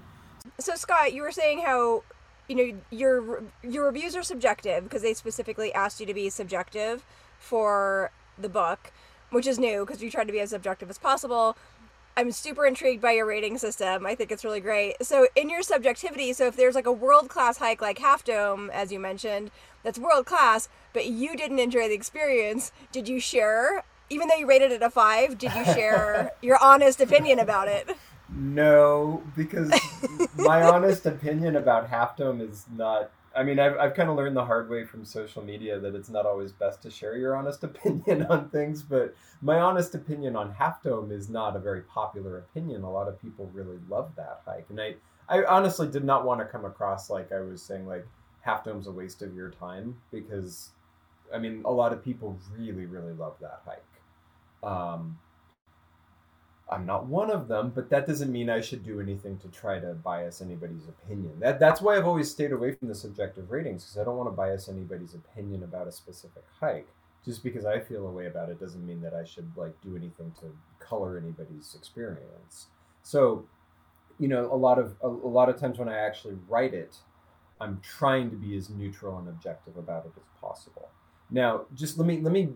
[0.60, 2.04] So Scott, you were saying how
[2.48, 7.04] you know your your reviews are subjective because they specifically asked you to be subjective
[7.40, 8.92] for the book,
[9.32, 11.58] which is new because you tried to be as objective as possible.
[12.18, 14.08] I'm super intrigued by your rating system.
[14.08, 14.96] I think it's really great.
[15.06, 18.72] So in your subjectivity, so if there's like a world class hike like Half Dome,
[18.72, 19.52] as you mentioned,
[19.84, 23.84] that's world class, but you didn't enjoy the experience, did you share?
[24.10, 27.96] Even though you rated it a five, did you share your honest opinion about it?
[28.30, 29.72] No, because
[30.38, 33.12] my honest opinion about Half Dome is not.
[33.38, 36.10] I mean, I've, I've kind of learned the hard way from social media that it's
[36.10, 40.52] not always best to share your honest opinion on things, but my honest opinion on
[40.52, 42.82] Half Dome is not a very popular opinion.
[42.82, 44.66] A lot of people really love that hike.
[44.70, 44.96] And I,
[45.30, 48.08] I honestly did not want to come across like I was saying, like,
[48.42, 50.70] Half Dome's a waste of your time because,
[51.32, 53.84] I mean, a lot of people really, really love that hike.
[54.64, 55.20] Um,
[56.70, 59.80] I'm not one of them, but that doesn't mean I should do anything to try
[59.80, 61.40] to bias anybody's opinion.
[61.40, 64.28] That that's why I've always stayed away from the subjective ratings because I don't want
[64.28, 66.88] to bias anybody's opinion about a specific hike.
[67.24, 69.96] Just because I feel a way about it doesn't mean that I should like do
[69.96, 72.68] anything to color anybody's experience.
[73.02, 73.46] So,
[74.20, 76.98] you know, a lot of a, a lot of times when I actually write it,
[77.62, 80.90] I'm trying to be as neutral and objective about it as possible.
[81.30, 82.50] Now, just let me let me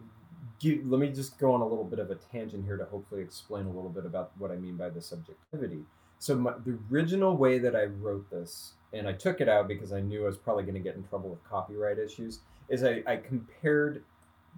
[0.62, 3.22] give, let me just go on a little bit of a tangent here to hopefully
[3.22, 5.82] explain a little bit about what I mean by the subjectivity.
[6.20, 9.92] So my, the original way that I wrote this, and I took it out because
[9.92, 13.04] I knew I was probably going to get in trouble with copyright issues, is I,
[13.08, 14.04] I compared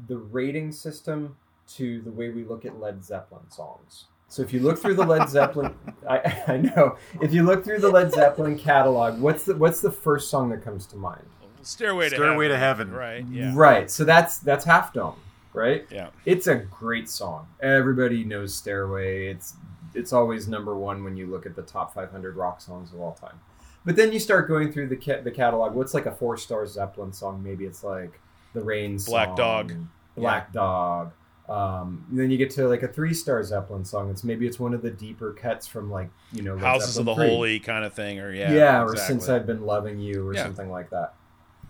[0.07, 1.35] the rating system
[1.75, 4.05] to the way we look at Led Zeppelin songs.
[4.27, 5.75] So if you look through the Led Zeppelin,
[6.09, 9.91] I, I know if you look through the Led Zeppelin catalog, what's the what's the
[9.91, 11.23] first song that comes to mind?
[11.61, 12.87] Stairway to Stairway to Heaven.
[12.87, 12.99] Heaven.
[12.99, 13.25] Right.
[13.31, 13.53] Yeah.
[13.55, 13.89] Right.
[13.89, 15.15] So that's that's Half Dome,
[15.53, 15.85] right?
[15.91, 16.09] Yeah.
[16.25, 17.47] It's a great song.
[17.61, 19.27] Everybody knows Stairway.
[19.27, 19.55] It's
[19.95, 23.13] it's always number one when you look at the top 500 rock songs of all
[23.13, 23.39] time.
[23.85, 25.73] But then you start going through the ca- the catalog.
[25.75, 27.43] What's like a four star Zeppelin song?
[27.43, 28.19] Maybe it's like
[28.53, 29.73] the Rain Black Dog.
[30.15, 31.11] Black Dog.
[31.49, 34.09] Um, then you get to like a three star Zeppelin song.
[34.09, 37.13] It's maybe it's one of the deeper cuts from like you know Houses of the
[37.13, 38.53] 3 Holy kind of thing, or yeah.
[38.53, 39.15] yeah, or exactly.
[39.19, 40.43] since I've been loving you, or Yeah.
[40.43, 41.13] something like that.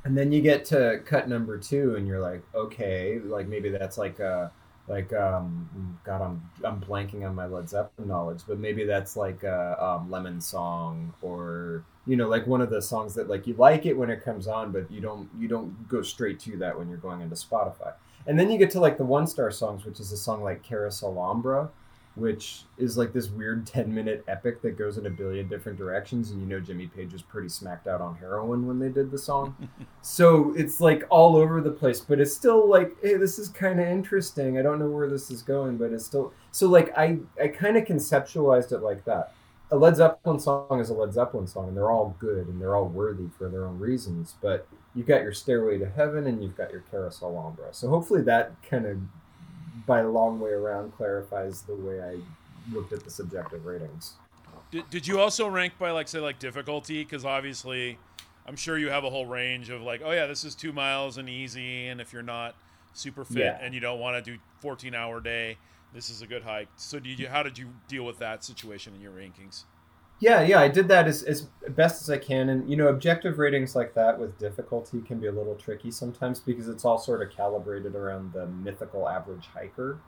[0.06, 3.98] And then you get to cut number two, and you're like, okay, like maybe that's
[3.98, 4.50] like uh
[4.88, 9.44] like um God, I'm I'm blanking on my Led Zeppelin knowledge, but maybe that's like
[9.44, 13.54] a um, Lemon Song, or you know, like one of the songs that like you
[13.54, 16.78] like it when it comes on, but you don't you don't go straight to that
[16.78, 17.94] when you're going into Spotify.
[18.28, 20.66] And then you get to like the one star songs, which is a song like
[20.66, 21.70] Carouselambra,
[22.16, 26.30] which is like this weird 10 minute epic that goes in a billion different directions
[26.30, 29.18] and you know jimmy page was pretty smacked out on heroin when they did the
[29.18, 29.56] song.
[30.06, 33.80] So it's like all over the place but it's still like hey this is kind
[33.80, 34.58] of interesting.
[34.58, 37.78] I don't know where this is going but it's still so like i i kind
[37.78, 39.34] of conceptualized it like that.
[39.72, 42.76] A led zeppelin song is a led zeppelin song and they're all good and they're
[42.76, 46.58] all worthy for their own reasons but you've got your stairway to heaven and you've
[46.58, 48.98] got your carouselambra so hopefully that kind of
[49.88, 52.18] by a long way around clarifies the way I
[52.74, 54.14] looked at the subjective ratings.
[54.72, 57.04] Did, did you also rank by like say like difficulty?
[57.04, 57.98] Because obviously,
[58.48, 61.18] I'm sure you have a whole range of like, oh yeah, this is two miles
[61.18, 62.56] and easy, and if you're not
[62.94, 63.58] super fit Yeah.
[63.62, 65.58] and you don't want to do 14 hour day,
[65.94, 66.70] this is a good hike.
[66.76, 67.28] So did you?
[67.28, 69.64] How did you deal with that situation in your rankings?
[70.24, 72.48] Yeah, yeah, I did that as, as best as I can.
[72.48, 76.40] And, you know, objective ratings like that with difficulty can be a little tricky sometimes
[76.40, 80.00] because it's all sort of calibrated around the mythical average hiker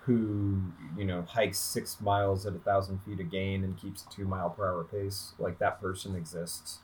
[0.00, 0.60] who,
[0.98, 4.24] you know, hikes six miles at a thousand feet a gain and keeps a two
[4.24, 5.34] mile per hour pace.
[5.38, 6.80] Like that person exists.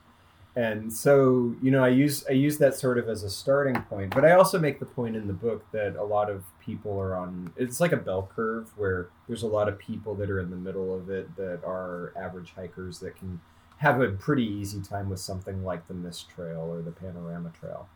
[0.56, 4.14] And so, you know, I use I use that sort of as a starting point,
[4.14, 7.14] but I also make the point in the book that a lot of people are
[7.14, 10.48] on it's like a bell curve where there's a lot of people that are in
[10.48, 13.38] the middle of it that are average hikers that can
[13.78, 17.86] have a pretty easy time with something like the Mist Trail or the Panorama Trail.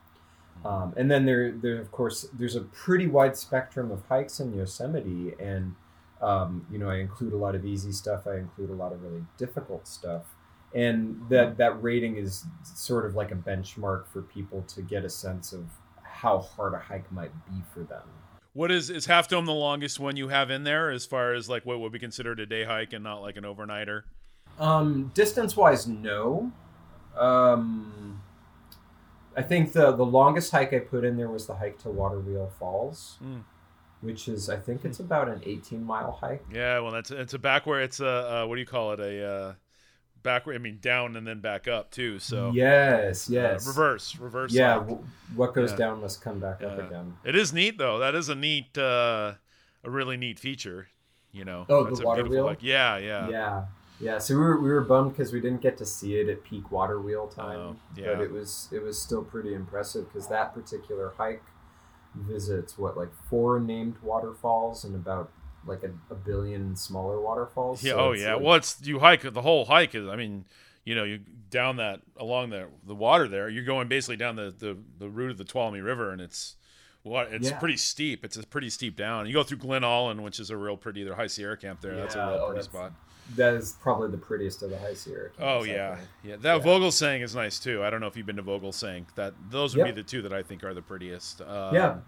[0.65, 4.55] Um, and then there, there of course, there's a pretty wide spectrum of hikes in
[4.55, 5.75] Yosemite, and
[6.21, 8.27] um, you know, I include a lot of easy stuff.
[8.27, 10.25] I include a lot of really difficult stuff,
[10.75, 15.09] and that that rating is sort of like a benchmark for people to get a
[15.11, 15.65] sense of
[16.03, 18.03] how hard a hike might be for them.
[18.53, 21.49] What is is Half Dome the longest one you have in there as far as
[21.49, 24.03] like what would be considered a day hike and not like an overnighter?
[24.59, 26.53] Um, distance wise, no.
[27.17, 28.21] Um,
[29.37, 32.19] I think the the longest hike I put in there was the hike to Water
[32.21, 33.43] Wheel Falls, Mm.
[34.01, 36.45] which is I think it's about an 18 mile hike.
[36.53, 39.01] Yeah, well, that's it's a back where it's a uh, what do you call it
[39.01, 39.53] a uh,
[40.23, 40.55] backward.
[40.55, 42.19] I mean, down and then back up too.
[42.19, 43.67] So yes, uh, yes.
[43.67, 44.53] reverse, reverse.
[44.53, 45.05] Yeah, w-
[45.35, 45.77] what goes Yeah.
[45.77, 47.17] down must come back up again.
[47.25, 47.99] It is neat though.
[47.99, 49.35] That is a neat, uh,
[49.85, 50.89] a really neat feature.
[51.33, 51.65] You know.
[51.69, 52.47] Oh, the That's a water beautiful, wheel?
[52.47, 53.29] Like, yeah, yeah.
[53.29, 53.65] Yeah,
[54.01, 54.19] yeah.
[54.19, 56.73] So we were we were bummed because we didn't get to see it at peak
[56.73, 57.59] water wheel time.
[57.59, 58.15] Oh, yeah.
[58.15, 61.43] But it was it was still pretty impressive because that particular hike
[62.15, 65.31] visits what like four named waterfalls and about
[65.67, 67.83] like a, a billion smaller waterfalls.
[67.83, 67.93] Yeah.
[67.93, 68.35] So oh, yeah.
[68.35, 70.09] like- Well, it's you hike the whole hike is.
[70.09, 70.45] I mean,
[70.85, 71.21] you know, you
[71.51, 73.49] down that along the the water there.
[73.49, 76.57] You're going basically down the the, the route of the Tuolumne River, and it's
[77.03, 77.59] what it's Yeah.
[77.59, 78.25] pretty steep.
[78.25, 79.27] It's a pretty steep down.
[79.27, 81.03] You go through Glen Aulin, which is a real pretty.
[81.05, 81.97] Their High Sierra camp there.
[81.97, 82.93] That's a Yeah, real oh, pretty spot.
[83.37, 85.31] that is probably the prettiest of the high Sierra.
[85.39, 86.37] Oh yeah, yeah.
[86.37, 86.63] That Yeah.
[86.65, 87.83] Vogelsang is nice too.
[87.85, 89.35] I don't know if you've been to Vogelsang that.
[89.51, 89.95] Those would Yep.
[89.95, 91.41] be the two that I think are the prettiest.
[91.43, 91.99] Um, Yeah.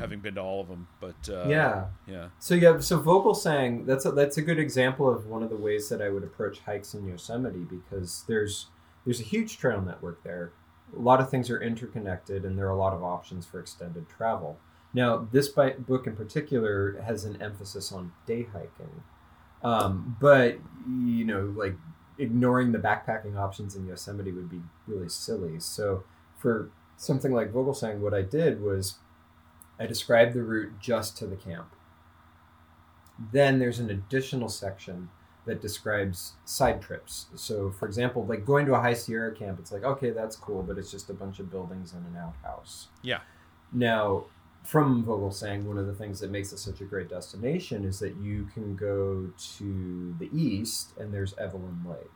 [0.00, 1.86] Having been to all of them, but uh, yeah.
[2.06, 2.28] yeah.
[2.38, 5.88] So yeah, so Vogelsang, that's a, that's a good example of one of the ways
[5.90, 8.66] that I would approach hikes in Yosemite because there's
[9.04, 10.52] there's a huge trail network there.
[10.96, 14.08] A lot of things are interconnected, and there are a lot of options for extended
[14.08, 14.58] travel.
[14.92, 19.02] Now, this book in particular has an emphasis on day hiking,
[19.62, 20.58] um, but
[20.88, 21.76] you know, like
[22.18, 25.60] ignoring the backpacking options in Yosemite would be really silly.
[25.60, 26.04] So
[26.36, 28.96] for something like Vogelsang, what I did was
[29.80, 31.74] I described the route just to the camp.
[33.32, 35.08] Then there's an additional section
[35.46, 37.26] that describes side trips.
[37.34, 40.62] So, for example, like going to a high Sierra camp, it's like, okay, that's cool,
[40.62, 42.88] but it's just a bunch of buildings and an outhouse.
[43.02, 43.20] Yeah.
[43.72, 44.26] Now,
[44.64, 48.16] from Vogelsang, one of the things that makes it such a great destination is that
[48.16, 52.06] you can go to the east and there's Evelyn Lake.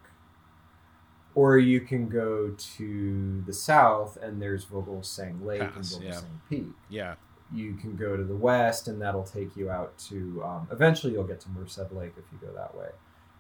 [1.34, 6.10] Or you can go to the south and there's Vogelsang Lake Pass, and yeah.
[6.10, 7.14] Vogelsang Peak Yeah.
[7.52, 11.24] You can go to the west and that'll take you out to um, eventually you'll
[11.24, 12.88] get to merced lake if you go that way.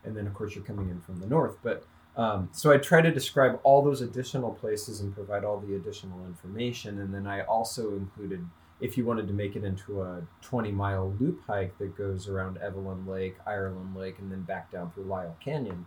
[0.04, 1.56] And then of course you're coming in from the north.
[1.62, 1.84] But
[2.16, 6.24] um, so i try to describe all those additional places and provide all the additional
[6.26, 7.00] information.
[7.00, 8.46] And then i also included
[8.80, 12.58] if you wanted to make it into a 20 mile loop hike that goes around
[12.58, 15.86] evelyn lake ireland lake and then back down through lyell canyon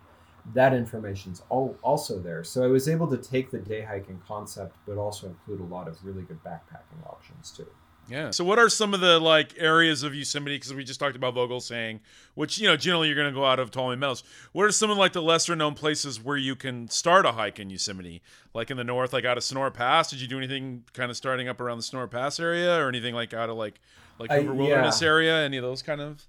[0.54, 2.42] that information's all, also there.
[2.44, 5.88] So i was able to take the day hiking concept but also include a lot
[5.88, 7.68] of really good backpacking options too
[8.10, 8.32] Yeah.
[8.32, 10.56] So, what are some of the like areas of Yosemite?
[10.56, 12.00] Because we just talked about Vogelsang,
[12.36, 14.24] which you know, generally you're going to go out of Tuolumne Meadows.
[14.54, 17.60] What are some of like the lesser known places where you can start a hike
[17.60, 18.22] in Yosemite?
[18.54, 20.10] Like in the north, like out of Sonora Pass.
[20.10, 23.14] Did you do anything kind of starting up around the Sonora Pass area, or anything
[23.14, 23.80] like out of like
[24.20, 25.08] like I- Hoover Wilderness yeah.
[25.08, 25.44] area?
[25.44, 26.26] Any of those kind of?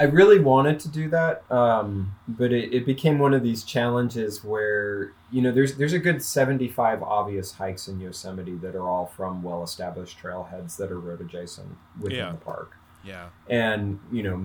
[0.00, 4.42] I really wanted to do that, um, but it, it became one of these challenges
[4.42, 9.06] where you know there's there's a good 75 obvious hikes in Yosemite that are all
[9.06, 12.30] from well-established trailheads that are road adjacent within Yeah.
[12.32, 12.72] the park.
[13.04, 13.28] Yeah.
[13.48, 14.36] And you know,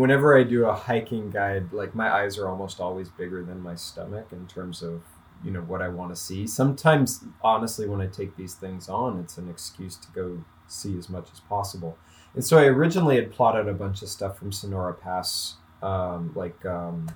[0.00, 3.74] whenever I do a hiking guide, like my eyes are almost always bigger than my
[3.74, 5.02] stomach in terms of
[5.44, 6.46] you know what I want to see.
[6.46, 11.10] Sometimes, honestly, when I take these things on, it's an excuse to go see as
[11.10, 11.98] much as possible.
[12.34, 16.64] And so I originally had plotted a bunch of stuff from Sonora Pass, um, like
[16.64, 17.10] um,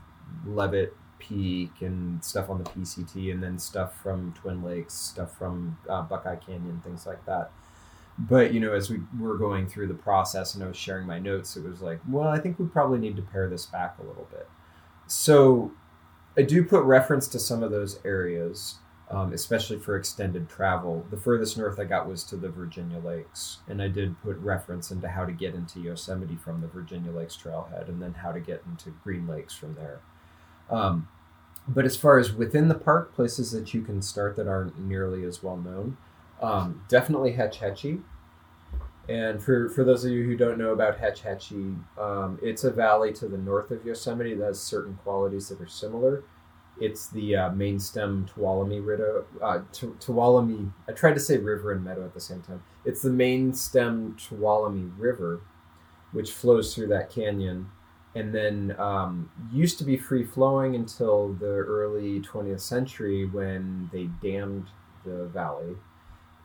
[0.44, 5.78] Leavitt Peak and stuff on the PCT, and then stuff from Twin Lakes, stuff from
[5.88, 7.50] uh, Buckeye Canyon, things like that.
[8.18, 11.18] But you know, as we were going through the process and I was sharing my
[11.18, 14.06] notes, it was like, well, I think we probably need to pare this back a
[14.06, 14.48] little bit.
[15.06, 15.72] So
[16.36, 18.76] I do put reference to some of those areas,
[19.10, 21.06] um, especially for extended travel.
[21.10, 24.90] The furthest north I got was to the Virginia Lakes, and I did put reference
[24.90, 28.40] into how to get into Yosemite from the Virginia Lakes trailhead, and then how to
[28.40, 30.00] get into Green Lakes from there.
[30.70, 31.08] Um,
[31.68, 35.24] but as far as within the park, places that you can start that aren't nearly
[35.24, 35.96] as well known,
[36.40, 38.00] um, definitely Hetch Hetchy.
[39.08, 42.72] And for, for those of you who don't know about Hetch Hetchy, um, it's a
[42.72, 46.24] valley to the north of Yosemite that has certain qualities that are similar.
[46.80, 49.24] It's the uh, main stem Tuolumne River.
[49.42, 50.72] Uh, Tu- Tuolumne.
[50.88, 52.62] I tried to say river and meadow at the same time.
[52.84, 55.40] It's the main stem Tuolumne River,
[56.12, 57.70] which flows through that canyon,
[58.14, 64.08] and then um, used to be free flowing until the early 20th century when they
[64.22, 64.66] dammed
[65.04, 65.76] the valley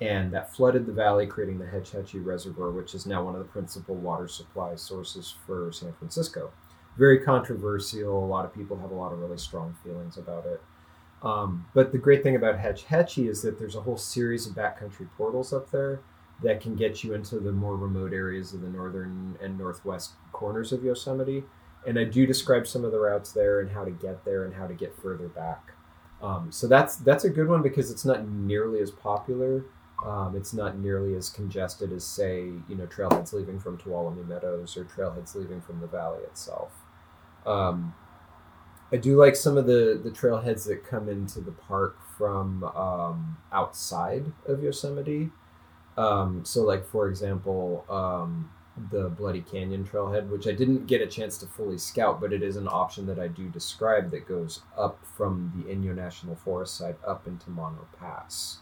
[0.02, 3.39] and that flooded the valley, creating the Hetch Hetchy Reservoir, which is now one of
[3.39, 6.52] the principal water supply sources for San Francisco.
[6.97, 8.23] Very controversial.
[8.23, 10.62] A lot of people have a lot of really strong feelings about it.
[11.23, 14.54] Um, but the great thing about Hetch Hetchy is that there's a whole series of
[14.54, 16.01] backcountry portals up there
[16.43, 20.71] that can get you into the more remote areas of the northern and northwest corners
[20.71, 21.43] of Yosemite.
[21.86, 24.54] And I do describe some of the routes there and how to get there and
[24.54, 25.73] how to get further back.
[26.21, 29.65] Um, so that's that's a good one because it's not nearly as popular.
[30.06, 34.75] Um, it's not nearly as congested as, say, you know, trailheads leaving from Tuolumne Meadows
[34.75, 36.71] or trailheads leaving from the valley itself.
[37.45, 37.93] Um,
[38.91, 43.38] I do like some of the the trailheads that come into the park from um,
[43.51, 45.30] outside of Yosemite.
[45.97, 48.49] Um, so, like for example, um,
[48.91, 52.43] the Bloody Canyon trailhead, which I didn't get a chance to fully scout, but it
[52.43, 56.75] is an option that I do describe that goes up from the Inyo National Forest
[56.77, 58.60] side up into Mono Pass,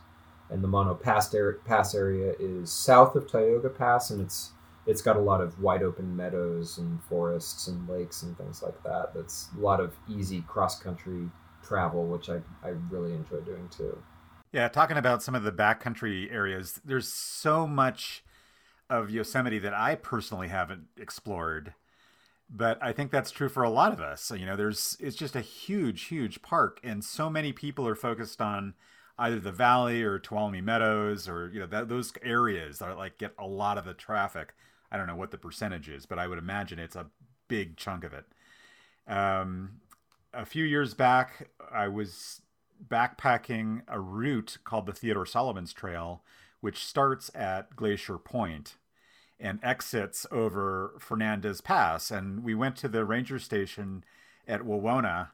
[0.49, 1.33] and the Mono Pass,
[1.65, 4.51] Pass area is south of Tioga Pass, and it's
[4.89, 8.81] it's got a lot of wide open meadows and forests and lakes and things like
[8.83, 9.13] that.
[9.13, 11.29] That's a lot of easy cross country
[11.63, 14.01] travel, which I, I really enjoy doing too.
[14.51, 18.23] Yeah, talking about some of the backcountry areas, there's so much
[18.89, 21.75] of Yosemite that I personally haven't explored.
[22.49, 24.31] But I think that's true for a lot of us.
[24.31, 28.41] You know, there's it's just a huge, huge park, and so many people are focused
[28.41, 28.73] on
[29.19, 33.33] either the valley or Tuolumne Meadows or you know that, those areas that like get
[33.37, 34.55] a lot of the traffic.
[34.91, 37.07] I don't know what the percentage is, but I would imagine it's a
[37.47, 38.25] big chunk of it.
[39.07, 39.81] Um,
[40.33, 42.41] a few years back, I was
[42.87, 46.23] backpacking a route called the Theodore Solomons Trail,
[46.61, 48.75] which starts at Glacier Point
[49.39, 52.11] and exits over Fernandez Pass.
[52.11, 54.03] And we went to the ranger station
[54.47, 55.29] at Wawona,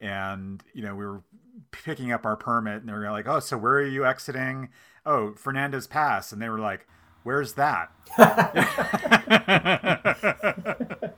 [0.00, 1.22] and you know we were
[1.70, 4.70] picking up our permit, and they were like, "Oh, so where are you exiting?"
[5.04, 6.86] Oh, Fernandez Pass, and they were like,
[7.22, 7.90] "Where's that?"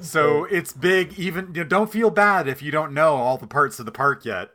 [0.00, 1.18] so it's big.
[1.18, 3.92] Even you know, don't feel bad if you don't know all the parts of the
[3.92, 4.50] park yet.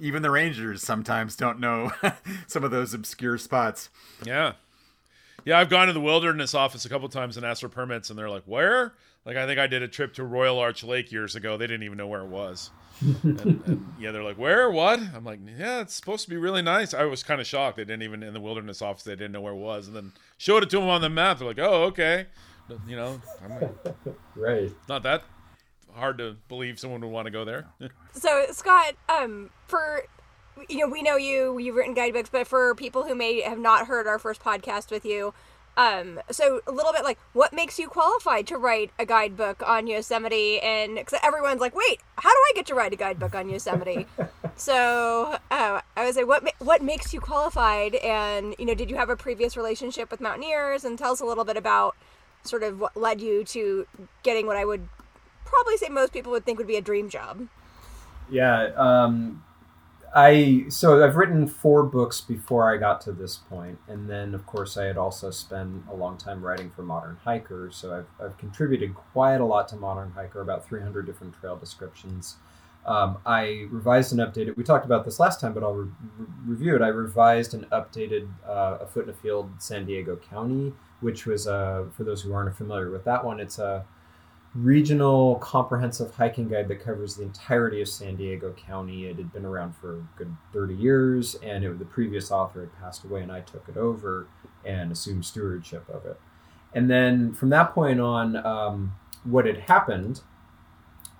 [0.00, 1.92] Even the rangers sometimes don't know
[2.46, 3.90] some of those obscure spots.
[4.24, 4.54] Yeah.
[5.44, 8.18] Yeah, I've gone to the wilderness office a couple times and asked for permits, and
[8.18, 8.94] they're like, "Where?"
[9.24, 11.56] Like, I think I did a trip to Royal Arch Lake years ago.
[11.56, 12.70] They didn't even know where it was.
[13.22, 14.70] and, and, yeah, they're like, "Where?
[14.70, 17.76] What?" I'm like, "Yeah, it's supposed to be really nice." I was kind of shocked.
[17.76, 19.02] They didn't even in the wilderness office.
[19.02, 21.38] They didn't know where it was, and then showed it to them on the map.
[21.38, 22.26] They're like, "Oh, okay."
[22.68, 23.94] But, you know, I'm like,
[24.36, 24.70] Right.
[24.88, 25.24] not that
[25.92, 27.66] hard to believe someone would want to go there.
[28.16, 30.04] So Scott, um, for
[30.68, 33.88] you know, we know you, you've written guidebooks, but for people who may have not
[33.88, 35.34] heard our first podcast with you,
[35.76, 39.86] um, so a little bit like what makes you qualified to write a guidebook on
[39.86, 40.60] Yosemite?
[40.60, 44.06] And cause everyone's like, wait, how do I get to write a guidebook on Yosemite?
[44.56, 47.96] so uh, I was like, what what makes you qualified?
[47.96, 50.84] And you know, did you have a previous relationship with mountaineers?
[50.84, 51.96] And tell us a little bit about
[52.44, 53.86] sort of what led you to
[54.22, 54.88] getting what I would
[55.44, 57.48] probably say most people would think would be a dream job.
[58.30, 58.70] Yeah.
[58.76, 59.42] Um,
[60.14, 64.46] I so I've written four books before I got to this point, and then of
[64.46, 67.70] course I had also spent a long time writing for Modern Hiker.
[67.72, 72.36] So I've I've contributed quite a lot to Modern Hiker, about 300 different trail descriptions.
[72.86, 74.56] Um, I revised and updated.
[74.56, 76.82] We talked about this last time, but I'll re- re- review it.
[76.82, 82.04] I revised and updated uh, Afoot and Afield San Diego County, which was uh, for
[82.04, 83.40] those who aren't familiar with that one.
[83.40, 83.84] It's a
[84.54, 89.06] regional comprehensive hiking guide that covers the entirety of San Diego County.
[89.06, 92.74] It had been around for a good 30 years, and it, the previous author had
[92.80, 94.28] passed away, and I took it over
[94.64, 96.20] and assumed stewardship of it.
[96.72, 100.20] And then from that point on, um, what had happened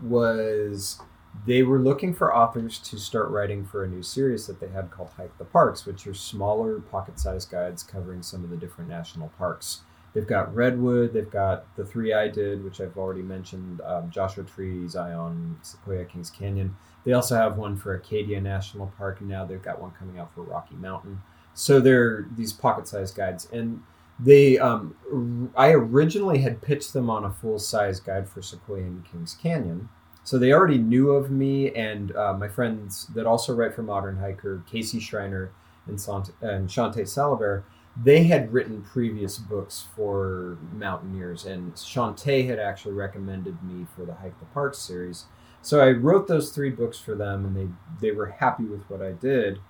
[0.02, 1.00] was
[1.46, 4.90] they were looking for authors to start writing for a new series that they had
[4.90, 8.88] called Hike the Parks, which are smaller pocket sized guides covering some of the different
[8.88, 9.80] national parks.
[10.14, 14.44] They've got Redwood, they've got the three I did, which I've already mentioned um, Joshua
[14.44, 16.76] Tree, Zion, Sequoia, Kings Canyon.
[17.04, 20.32] They also have one for Acadia National Park, and now they've got one coming out
[20.32, 21.20] for Rocky Mountain.
[21.52, 23.48] So they're these pocket sized guides.
[23.52, 23.82] And
[24.20, 29.04] they, um, I originally had pitched them on a full size guide for Sequoia and
[29.04, 29.88] Kings Canyon.
[30.22, 34.16] So they already knew of me and uh, my friends that also write for Modern
[34.16, 35.50] Hiker, Casey Schreiner
[35.86, 37.64] and, Sant- and Shawnté Salabert
[37.96, 44.14] they had written previous books for mountaineers, and Shawnté had actually recommended me for the
[44.14, 45.26] Hike the Parks series.
[45.62, 47.68] So I wrote those three books for them, and they
[48.00, 49.60] they were happy with what I did.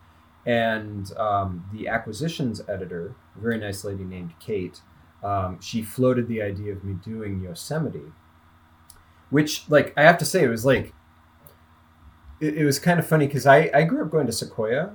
[0.47, 4.81] And um, the acquisitions editor, a very nice lady named Kate,
[5.23, 8.13] um, she floated the idea of me doing Yosemite,
[9.31, 10.93] which, like, I have to say, it was like
[12.41, 14.93] it, it was kind of funny because I I grew up going to Sequoia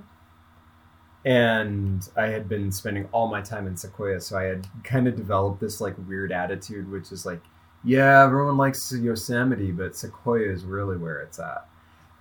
[1.25, 5.15] and I had been spending all my time in Sequoia, so I had kind of
[5.15, 7.41] developed this like weird attitude, which is like,
[7.83, 11.67] yeah, everyone likes Yosemite, but Sequoia is really where it's at.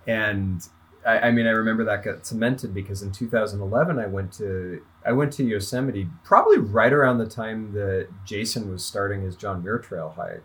[0.07, 0.67] And
[1.05, 5.13] I, I mean, I remember that got cemented because in 2011 I went to I
[5.13, 9.79] went to Yosemite probably right around the time that Jason was starting his John Muir
[9.79, 10.43] Trail hike.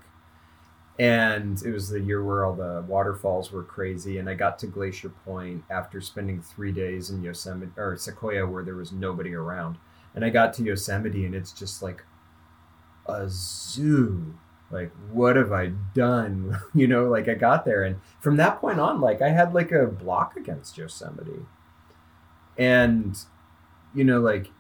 [0.98, 4.68] And it was the year where all the waterfalls were crazy, and I got to
[4.68, 9.76] Glacier Point after spending three days in Yosemite or Sequoia where there was nobody around.
[10.14, 12.04] And I got to Yosemite, and it's just like
[13.08, 14.34] a zoo.
[14.70, 18.80] like what have i done you know like i got there and from that point
[18.80, 21.44] on like i had like a block against yosemite
[22.56, 23.24] and
[23.94, 24.50] you know like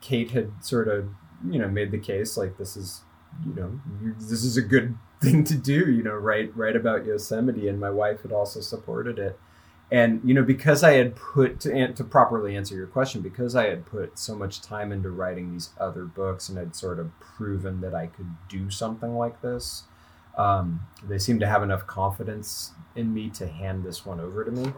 [0.00, 1.08] kate had sort of
[1.48, 3.02] you know made the case like this is
[3.46, 3.80] you know
[4.18, 7.90] this is a good thing to do you know write write about yosemite and my
[7.90, 9.38] wife had also supported it.
[9.90, 13.68] And you know because i had put to, to properly answer your question because i
[13.68, 17.82] had put so much time into writing these other books and had sort of proven
[17.82, 19.84] that i could do something like this
[20.38, 24.50] um, they seemed to have enough confidence in me to hand this one over to
[24.50, 24.72] me.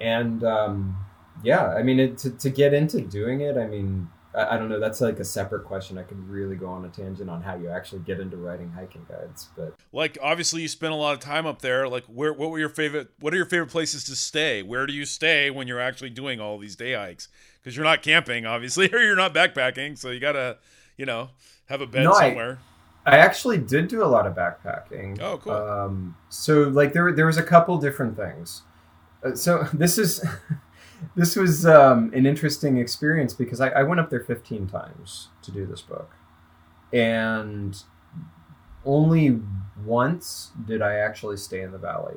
[0.00, 0.96] And um,
[1.42, 4.68] yeah i mean it, to, to get into doing it i mean I, I don't
[4.68, 7.54] know that's like a separate question i could really go on a tangent on how
[7.56, 11.20] you actually get into writing hiking guides but Like obviously you spent a lot of
[11.20, 11.88] time up there.
[11.88, 14.62] Like where what were your favorite what are your favorite places to stay?
[14.62, 17.28] Where do you stay when you're actually doing all these day hikes?
[17.62, 20.58] Because you're not camping, obviously, or you're not backpacking, so you gotta,
[20.96, 21.30] you know,
[21.66, 22.58] have a bed No, I- somewhere.
[23.06, 25.20] I actually did do a lot of backpacking.
[25.20, 25.52] Oh, cool.
[25.52, 28.62] Um, so like there there was a couple different things.
[29.22, 30.24] Uh, so this is
[31.16, 35.50] this was um, an interesting experience because I, I went up there 15 times to
[35.50, 36.12] do this book,
[36.92, 37.82] and
[38.84, 39.40] only
[39.84, 42.16] once did I actually stay in the valley.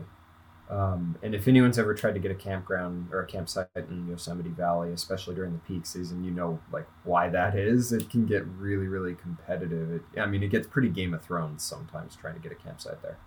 [0.69, 4.49] Um, and if anyone's ever tried to get a campground or a campsite in Yosemite
[4.49, 7.93] Valley, especially during the peak season, you know like why that is.
[7.93, 9.93] It can get really, really competitive.
[9.93, 13.01] It, I mean, it gets pretty Game of Thrones sometimes trying to get a campsite
[13.01, 13.17] there.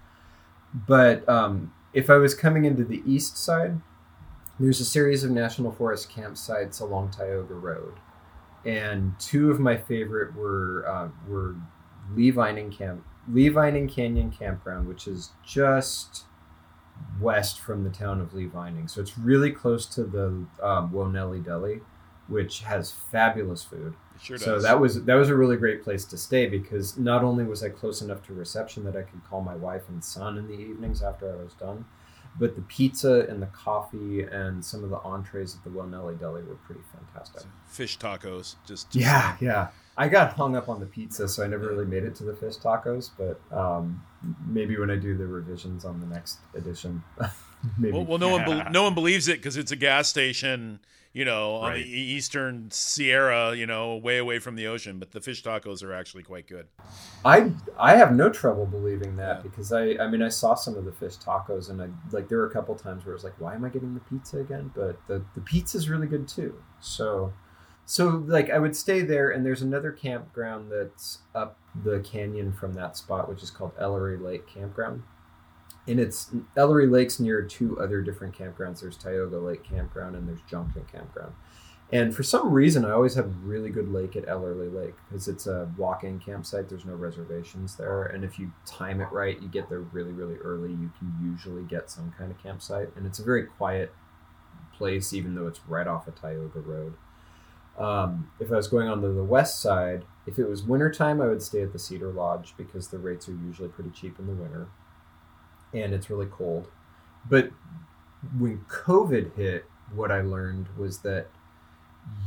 [0.74, 3.80] But um, if I was coming into the east side,
[4.60, 7.94] there's a series of national forest campsites along Tioga Road,
[8.64, 11.56] and two of my favorite were uh, were
[12.14, 16.24] Lee Vining Camp, Lee Vining Canyon Campground, which is just
[17.18, 18.86] west from the town of Lee Vining.
[18.86, 21.80] So it's really close to the um, Whoa Nellie Deli,
[22.28, 23.94] which has fabulous food.
[24.20, 24.36] Sure.
[24.36, 27.62] So that was that was a really great place to stay because not only was
[27.62, 30.52] I close enough to reception that I could call my wife and son in the
[30.52, 31.86] evenings after I was done,
[32.38, 36.14] but the pizza and the coffee and some of the entrees at the Whoa Nellie
[36.14, 37.42] Deli were pretty fantastic.
[37.66, 38.56] fish tacos.
[38.66, 39.68] Just, just Yeah, yeah.
[39.96, 42.34] I got hung up on the pizza, so I never really made it to the
[42.34, 43.10] fish tacos.
[43.18, 44.02] But um,
[44.46, 47.02] maybe when I do the revisions on the next edition,
[47.78, 47.92] maybe.
[47.92, 50.80] Well, well, no one bel no one believes it because it's a gas station,
[51.12, 51.82] you know, on Right.
[51.84, 54.98] the e- eastern Sierra, you know, way away from the ocean.
[54.98, 56.68] But the fish tacos are actually quite good.
[57.24, 59.42] I I have no trouble believing that Yeah.
[59.42, 62.38] because I I mean I saw some of the fish tacos and I like there
[62.38, 64.70] were a couple times where I was like why am I getting the pizza again
[64.74, 67.32] but the the pizza's really good too so
[67.86, 72.74] so like I would stay there and there's another campground that's up the canyon from
[72.74, 75.02] that spot which is called Ellery Lake Campground
[75.90, 80.42] and it's Ellery Lake's near two other different campgrounds there's Tioga Lake Campground and there's
[80.48, 81.32] Junction Campground
[81.92, 85.48] and for some reason, I always have really good lake at Ellery Lake because it's
[85.48, 86.68] a walk-in campsite.
[86.68, 90.36] There's no reservations there, and if you time it right, you get there really, really
[90.36, 90.70] early.
[90.70, 93.92] You can usually get some kind of campsite, and it's a very quiet
[94.76, 96.94] place, even though it's right off a Tioga Road.
[97.76, 101.26] Um, if I was going on to the west side, if it was wintertime, I
[101.26, 104.34] would stay at the Cedar Lodge because the rates are usually pretty cheap in the
[104.34, 104.68] winter,
[105.72, 106.68] and it's really cold.
[107.28, 107.50] But
[108.38, 109.64] when COVID hit,
[109.94, 111.28] what I learned was that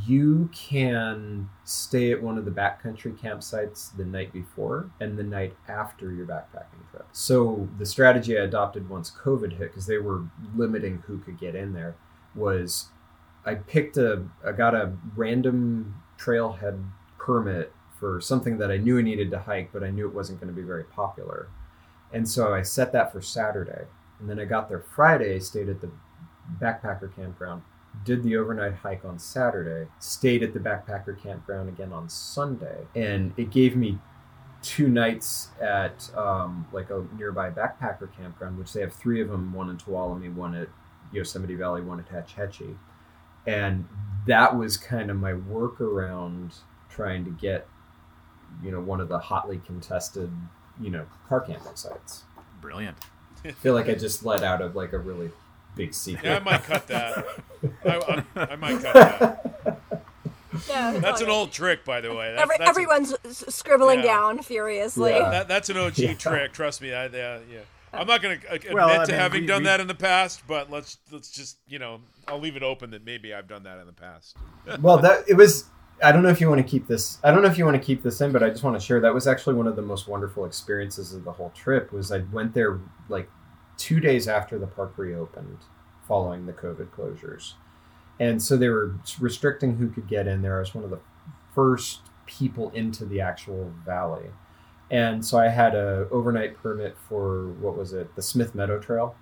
[0.05, 5.55] you can stay at one of the backcountry campsites the night before and the night
[5.67, 7.07] after your backpacking trip.
[7.11, 10.23] So the strategy I adopted once COVID hit, because they were
[10.55, 11.95] limiting who could get in there,
[12.35, 12.89] was
[13.45, 16.83] I picked a, I got a random trailhead
[17.17, 20.39] permit for something that I knew I needed to hike, but I knew it wasn't
[20.39, 21.47] going to be very popular.
[22.13, 23.85] And so I set that for Saturday.
[24.19, 25.91] And then I got there Friday, stayed at the
[26.61, 27.63] backpacker campground,
[28.05, 33.33] did the overnight hike on Saturday, stayed at the backpacker campground again on Sunday, and
[33.37, 33.99] it gave me
[34.61, 39.53] two nights at um, like a nearby backpacker campground, which they have three of them,
[39.53, 40.69] one in Tuolumne, one at
[41.11, 42.75] Yosemite Valley, one at Hetch Hetchy.
[43.45, 43.87] And
[44.25, 46.55] that was kind of my workaround
[46.89, 47.67] trying to get,
[48.63, 50.31] you know, one of the hotly contested,
[50.79, 52.23] you know, car camping sites.
[52.61, 52.97] Brilliant.
[53.45, 55.31] I feel like I just let out of like a really
[55.75, 56.25] big secret.
[56.25, 57.25] Yeah, I might cut that.
[57.85, 59.79] I, I, I might cut that.
[60.69, 62.31] Yeah, That's an old trick, by the way.
[62.31, 64.05] That's, Every, that's everyone's s- scribbling Yeah.
[64.05, 65.09] down furiously.
[65.11, 65.29] Yeah.
[65.31, 66.13] that, that's an OG Yeah.
[66.13, 66.53] trick.
[66.53, 66.93] Trust me.
[66.93, 67.59] I, yeah, yeah.
[67.91, 69.87] I'm not going to uh, admit Well, to mean, having we- done we- that in
[69.87, 73.47] the past, but let's let's just you know I'll leave it open that maybe I've
[73.47, 74.37] done that in the past.
[74.79, 75.65] well that it was
[76.01, 77.75] i don't know if you want to keep this i don't know if you want
[77.79, 79.75] to keep this in but i just want to share that was actually one of
[79.75, 82.79] the most wonderful experiences of the whole trip was i went there
[83.09, 83.29] like
[83.77, 85.57] two days after the park reopened
[86.07, 87.53] following the covid closures
[88.19, 90.99] and so they were restricting who could get in there i was one of the
[91.53, 94.29] first people into the actual valley
[94.93, 99.15] and so I had a overnight permit for what was it, the Smith Meadow Trail.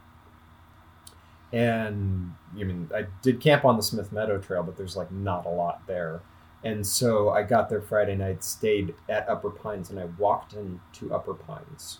[1.53, 5.45] And I mean, I did camp on the Smith Meadow Trail, but there's like not
[5.45, 6.21] a lot there.
[6.63, 11.13] And so I got there Friday night, stayed at Upper Pines, and I walked into
[11.13, 11.99] Upper Pines,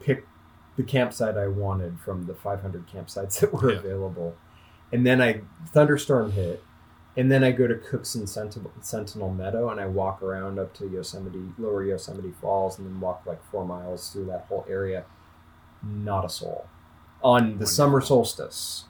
[0.00, 0.28] picked
[0.76, 3.78] the campsite I wanted from the 500 campsites that were Yeah.
[3.78, 4.36] available,
[4.92, 5.40] and then I
[5.72, 6.62] thunderstorm hit,
[7.16, 10.72] and then I go to Cooks and Sentinel, Sentinel Meadow, and I walk around up
[10.74, 15.04] to Yosemite, Lower Yosemite Falls, and then walk like four miles through that whole area.
[15.82, 16.66] Not a soul
[17.22, 18.84] on the summer solstice.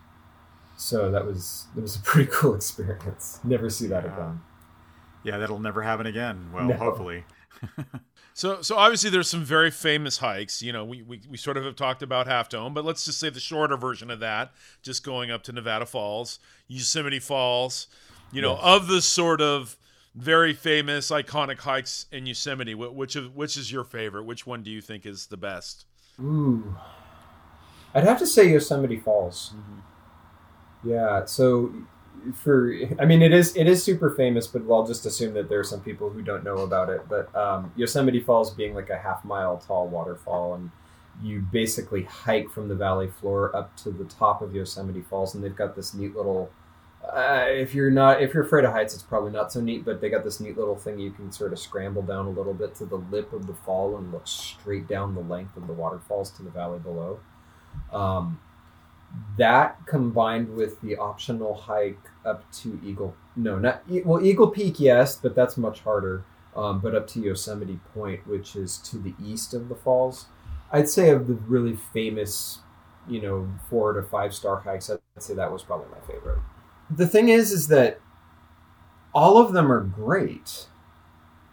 [0.77, 3.41] So that was that was a pretty cool experience.
[3.45, 4.13] Never see that Yeah.
[4.13, 4.41] again.
[5.27, 6.51] Yeah, that'll never happen again.
[6.53, 6.75] Well, No.
[6.77, 7.25] hopefully.
[8.35, 10.61] So, so obviously there's some very famous hikes.
[10.61, 13.19] You know, we, we, we sort of have talked about Half Dome, but let's just
[13.19, 14.53] say the shorter version of that,
[14.83, 17.87] just going up to Nevada Falls, Yosemite Falls.
[18.33, 18.61] You know, Yes.
[18.63, 19.79] of the sort of
[20.15, 24.25] very famous, iconic hikes in Yosemite, which of which is your favorite?
[24.25, 25.87] Which one do you think is the best?
[26.21, 26.77] Ooh,
[27.95, 29.55] I'd have to say Yosemite Falls.
[29.57, 30.91] Mm-hmm.
[30.91, 31.25] Yeah.
[31.25, 31.73] So
[32.35, 35.61] for I mean it is it is super famous, but I'll just assume that there
[35.61, 37.03] are some people who don't know about it.
[37.09, 40.71] But um, Yosemite Falls being like a half mile tall waterfall, and
[41.23, 45.43] you basically hike from the valley floor up to the top of Yosemite Falls, and
[45.43, 46.51] they've got this neat little.
[47.05, 49.85] Uh, if you're not if you're afraid of heights, it's probably not so neat.
[49.85, 52.55] But they got this neat little thing you can sort of scramble down a little
[52.55, 55.73] bit to the lip of the fall and look straight down the length of the
[55.73, 57.21] waterfalls to the valley below.
[57.93, 58.41] Um,
[59.39, 65.17] that combined with the optional hike up to Eagle, no, not well Eagle Peak, yes,
[65.17, 66.25] but that's much harder.
[66.55, 70.25] Um, but up to Yosemite Point, which is to the east of the falls,
[70.73, 72.61] I'd say of the really famous,
[73.07, 76.39] you know, four to five star hikes, I'd say that was probably my favorite.
[76.91, 78.01] The thing is, is that
[79.15, 80.67] all of them are great.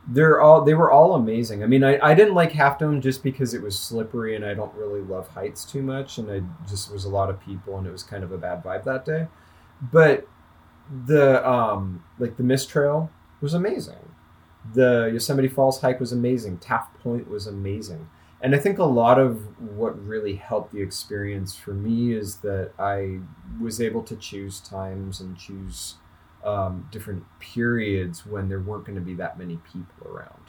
[0.08, 1.64] They're all they were all amazing.
[1.64, 4.54] I mean, I, I didn't like Half Dome just because it was slippery and I
[4.54, 7.88] don't really love heights too much, and I just was a lot of people and
[7.88, 9.28] it was kind of a bad vibe that day.
[9.82, 10.28] But
[11.06, 13.10] the um like the Mist Trail
[13.42, 14.12] was amazing.
[14.74, 16.58] The Yosemite Falls hike was amazing.
[16.58, 18.10] Taft Point was amazing.
[18.42, 22.72] And I think a lot of what really helped the experience for me is that
[22.78, 23.20] I
[23.62, 25.96] was able to choose times and choose
[26.44, 30.44] um, different periods when there weren't going to be that many people around.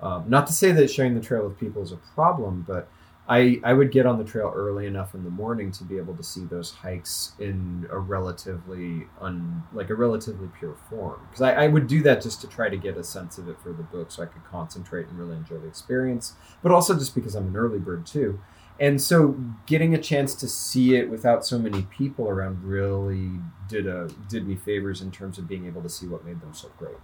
[0.00, 2.88] Um, not to say that sharing the trail with people is a problem, but
[3.26, 6.14] I, I would get on the trail early enough in the morning to be able
[6.16, 11.64] to see those hikes in a relatively un like a relatively pure form because I,
[11.64, 13.82] I would do that just to try to get a sense of it for the
[13.82, 17.46] book so I could concentrate and really enjoy the experience but also just because I'm
[17.46, 18.40] an early bird too
[18.80, 23.30] and so getting a chance to see it without so many people around really
[23.68, 26.52] did a did me favors in terms of being able to see what made them
[26.52, 26.96] so great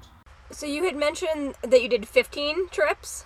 [0.51, 3.25] So you had mentioned that you did 15 trips,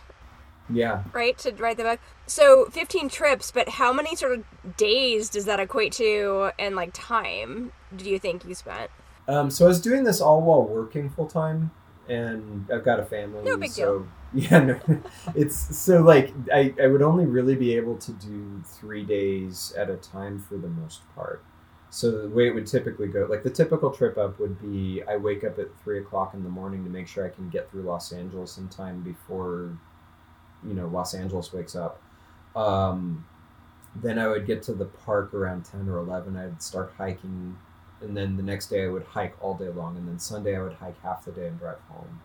[0.68, 2.00] yeah right, to write the book.
[2.26, 6.90] So 15 trips, but how many sort of days does that equate to and like
[6.92, 8.90] time do you think you spent?
[9.26, 11.70] Um, so I was doing this all while working full time,
[12.08, 13.42] and I've got a family.
[13.42, 14.80] No big so, Yeah, no,
[15.34, 19.90] it's so like I, I would only really be able to do three days at
[19.90, 21.44] a time for the most part.
[21.90, 25.16] So the way it would typically go, like the typical trip up would be, I
[25.16, 27.82] wake up at three o'clock in the morning to make sure I can get through
[27.82, 29.78] Los Angeles in time before,
[30.66, 32.02] you know, Los Angeles wakes up.
[32.56, 33.26] Um,
[33.96, 36.36] then I would get to the park around ten or eleven.
[36.36, 37.58] I'd start hiking
[38.02, 40.62] and then the next day I would hike all day long, and then Sunday I
[40.62, 42.20] would hike half the day and drive home.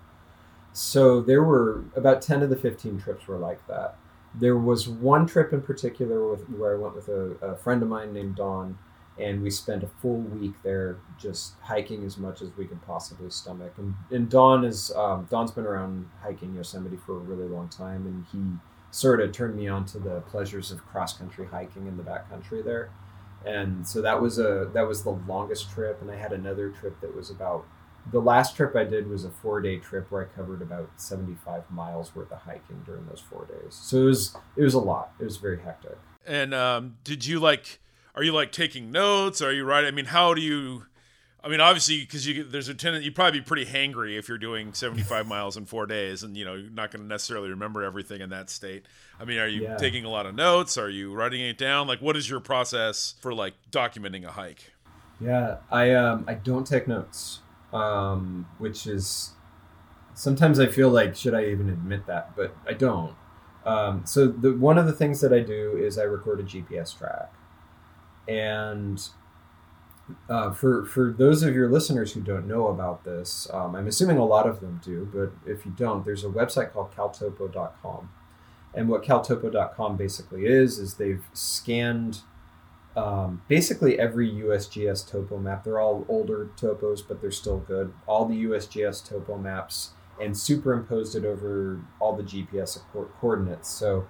[0.80, 3.98] So there were about ten of the fifteen trips were like that.
[4.34, 7.90] There was one trip in particular with, where I went with a, a friend of
[7.90, 8.78] mine named Dawn,
[9.20, 13.30] and we spent a full week there just hiking as much as we could possibly
[13.30, 13.74] stomach.
[13.78, 18.08] And, and Dawn is um, Dawn's been around hiking Yosemite for a really long time,
[18.08, 18.58] and he
[18.92, 22.64] sort of turned me on to the pleasures of cross country hiking in the backcountry
[22.64, 22.90] there
[23.46, 27.00] and so that was a that was the longest trip and i had another trip
[27.00, 27.66] that was about
[28.12, 31.70] the last trip i did was a four day trip where i covered about 75
[31.70, 35.12] miles worth of hiking during those four days so it was it was a lot
[35.20, 37.80] it was very hectic And um, did you like?
[38.16, 39.42] Are you like taking notes?
[39.42, 39.88] Are you writing?
[39.88, 40.86] I mean, how do you?
[41.44, 44.38] I mean, obviously, because you there's a tendency you'd probably be pretty hangry if you're
[44.38, 47.82] doing 75 miles in four days, and you know you're not going to necessarily remember
[47.84, 48.86] everything in that state.
[49.20, 49.78] I mean, are you Yeah.
[49.78, 50.78] taking a lot of notes?
[50.78, 51.88] Are you writing it down?
[51.88, 54.74] Like, what is your process for like documenting a hike?
[55.22, 57.40] yeah i um i don't take notes
[57.74, 59.32] um which is
[60.14, 62.36] sometimes i feel like should i even admit that?
[62.36, 63.16] But i don't.
[63.66, 66.98] Um so the one of the things that i do is i record a gps
[66.98, 67.32] track.
[68.28, 69.02] And
[70.28, 74.18] uh, for for those of your listeners who don't know about this, um, I'm assuming
[74.18, 78.10] a lot of them do, but if you don't, there's a website called caltopo.com,
[78.74, 82.22] And what caltopo.com basically is is they've scanned
[83.00, 85.64] um, basically every USGS topo map.
[85.64, 87.94] They're all older topos, but they're still good.
[88.06, 93.70] All the USGS topo maps and superimposed it over all the GPS co- coordinates.
[93.70, 94.06] So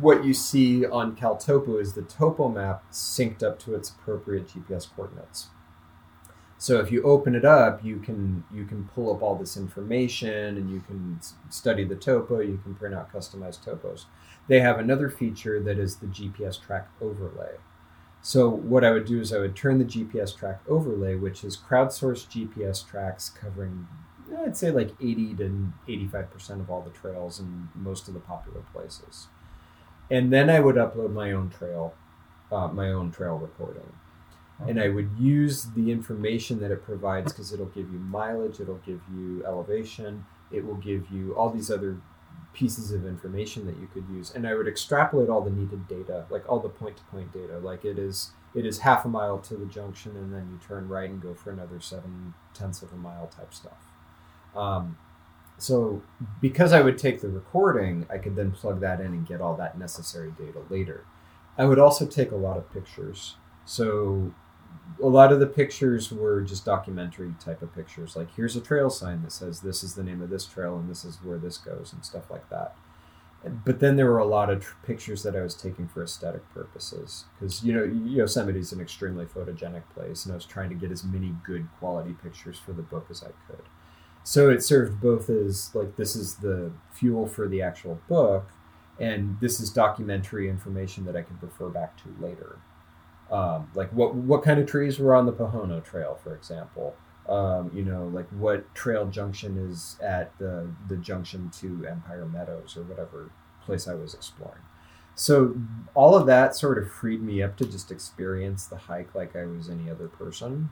[0.00, 4.88] what you see on CalTopo is the topo map synced up to its appropriate GPS
[4.92, 5.46] coordinates.
[6.58, 10.56] So if you open it up, you can you can pull up all this information
[10.56, 11.20] and you can
[11.50, 12.40] study the topo.
[12.40, 14.06] You can print out customized topos.
[14.48, 17.56] They have another feature that is the GPS track overlay.
[18.26, 21.56] So what I would do is I would turn the GPS track overlay, which is
[21.56, 23.86] crowdsourced GPS tracks covering,
[24.44, 28.62] I'd say like 80 to 85% of all the trails in most of the popular
[28.72, 29.28] places.
[30.10, 31.94] And then I would upload my own trail,
[32.50, 33.92] uh, my own trail recording.
[34.66, 38.82] And I would use the information that it provides because it'll give you mileage, it'll
[38.84, 42.00] give you elevation, it will give you all these other
[42.56, 44.32] pieces of information that you could use.
[44.34, 47.58] And i would extrapolate all the needed data like all the point to point data.
[47.58, 50.88] Like it is it is half a mile to the junction and then you turn
[50.88, 53.84] right and go for another seven tenths of a mile type stuff.
[54.56, 54.96] Um,
[55.58, 56.02] so
[56.40, 59.56] because i would take the recording i could then plug that in and get all
[59.56, 61.04] that necessary data later.
[61.58, 63.36] I would also take a lot of pictures.
[63.64, 64.32] So
[65.02, 68.16] a lot of the pictures were just documentary type of pictures.
[68.16, 70.88] Like here's a trail sign that says this is the name of this trail and
[70.88, 72.74] this is where this goes and stuff like that.
[73.64, 76.42] But then there were a lot of tr- pictures that i was taking for aesthetic
[76.52, 77.26] purposes.
[77.38, 80.90] Because you know yosemite is an extremely photogenic place and i was trying to get
[80.90, 83.64] as many good quality pictures for the book as i could.
[84.24, 88.50] So it served both as like this is the fuel for the actual book
[88.98, 92.58] and this is documentary information that i can refer back to later
[93.30, 96.94] um, like what what kind of trees were on the Pohono Trail, for example.
[97.28, 102.76] Um, you know, like what trail junction is at the the junction to Empire Meadows
[102.76, 103.30] or whatever
[103.62, 104.62] place I was exploring.
[105.16, 105.56] So
[105.94, 109.46] all of that sort of freed me up to just experience the hike like I
[109.46, 110.68] was any other person.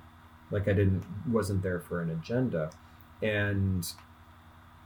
[0.50, 2.70] Like I didn't wasn't there for an agenda,
[3.20, 3.84] and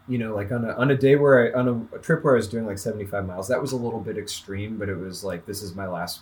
[0.09, 2.35] you know, like on a on a day where I on a, a trip where
[2.35, 4.97] I was doing like seventy five miles, that was a little bit extreme, but it
[4.97, 6.21] was like this is my last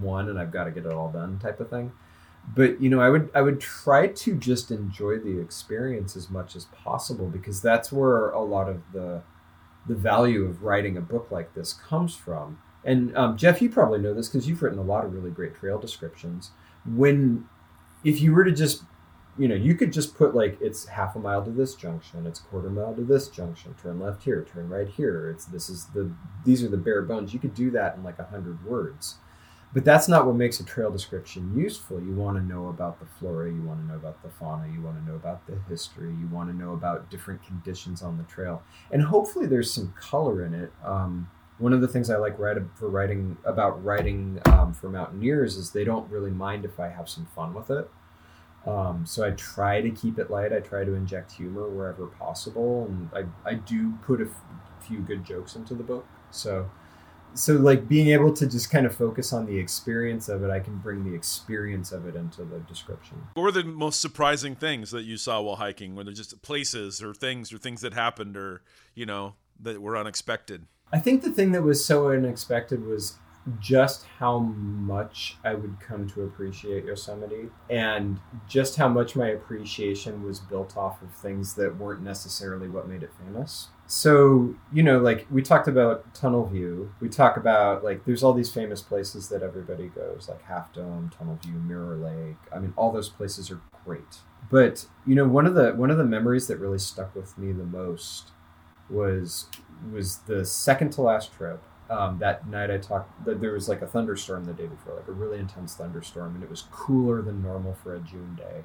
[0.00, 1.92] one and I've got to get it all done type of thing.
[2.54, 6.54] But you know, I would I would try to just enjoy the experience as much
[6.54, 9.22] as possible because that's where a lot of the
[9.86, 12.58] the value of writing a book like this comes from.
[12.84, 15.54] And um, Jeff, you probably know this because you've written a lot of really great
[15.54, 16.50] trail descriptions.
[16.84, 17.46] When
[18.04, 18.82] if you were to just
[19.36, 22.38] you know, you could just put like it's half a mile to this junction, it's
[22.38, 25.30] quarter mile to this junction, turn left here, turn right here.
[25.30, 26.12] It's this is the
[26.44, 27.32] these are the bare bones.
[27.32, 29.16] You could do that in like a hundred words
[29.74, 32.00] but that's not what makes a trail description useful.
[32.00, 34.80] You want to know about the flora, you want to know about the fauna, you
[34.80, 38.24] want to know about the history, you want to know about different conditions on the
[38.24, 40.72] trail, and hopefully there's some color in it.
[40.84, 45.56] Um, one of the things I like write for writing about writing um, for mountaineers
[45.56, 47.90] is they don't really mind if I have some fun with it.
[48.66, 50.52] Um, so I try to keep it light.
[50.52, 54.40] I try to inject humor wherever possible, and I, I do put a f-
[54.80, 56.06] few good jokes into the book.
[56.30, 56.70] So
[57.34, 60.60] so like being able to just kind of focus on the experience of it i
[60.60, 64.90] can bring the experience of it into the description What were the most surprising things
[64.92, 65.94] that you saw while hiking?
[65.94, 68.62] Were there just places or things or things that happened or,
[68.94, 70.66] you know, that were unexpected?
[70.92, 73.18] i think the thing that was so unexpected was
[73.60, 78.18] just how much i would come to appreciate yosemite and
[78.48, 83.02] just how much my appreciation was built off of things that weren't necessarily what made
[83.02, 83.68] it famous.
[83.86, 86.92] So you know like we talked about tunnel view.
[87.00, 91.10] We talk about like there's all these famous places that everybody goes like half dome
[91.16, 92.36] tunnel view mirror lake.
[92.52, 94.18] I mean all those places are great.
[94.50, 97.52] But you know one of the one of the memories that really stuck with me
[97.52, 98.30] the most
[98.88, 99.46] was
[99.92, 103.82] was the second to last trip um, that night i talked that there was like
[103.82, 107.42] a thunderstorm the day before like a really intense thunderstorm and it was cooler than
[107.42, 108.64] normal for a june day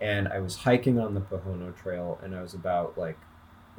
[0.00, 3.16] and i was hiking on the pohono trail and i was about like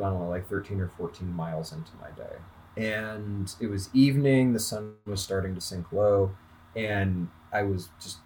[0.06, 2.38] I don't know, like 13 or 14 miles into my day.
[2.78, 6.32] And it was evening, the sun was starting to sink low,
[6.76, 8.20] and I was just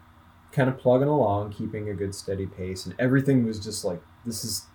[0.51, 4.43] kind of plugging along, keeping a good steady pace, and everything was just like, this
[4.43, 4.65] has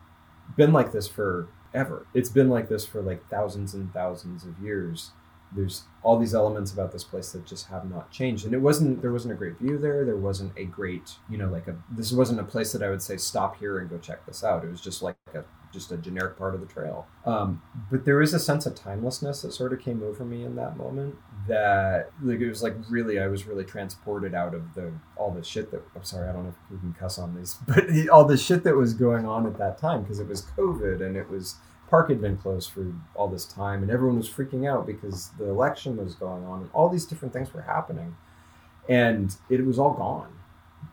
[0.56, 2.06] been like this forever.
[2.14, 5.12] It's been like this for like thousands and thousands of years.
[5.54, 8.44] There's all these elements about this place that just have not changed.
[8.44, 10.04] And it wasn't, there wasn't a great view there.
[10.04, 13.02] There wasn't a great, you know, like a, this wasn't a place that I would
[13.02, 14.64] say, stop here and go check this out.
[14.64, 17.06] It was just like a just a generic part of the trail.
[17.24, 20.56] Um, but there is a sense of timelessness that sort of came over me in
[20.56, 21.16] that moment.
[21.46, 25.42] That like it was like really, I was really transported out of the all the
[25.42, 25.82] shit that.
[25.94, 28.64] I'm sorry, I don't know if we can cuss on this, but all the shit
[28.64, 31.56] that was going on at that time because it was COVID and it was
[31.88, 35.48] park had been closed for all this time, and everyone was freaking out because the
[35.48, 38.16] election was going on, and all these different things were happening,
[38.88, 40.32] and it was all gone.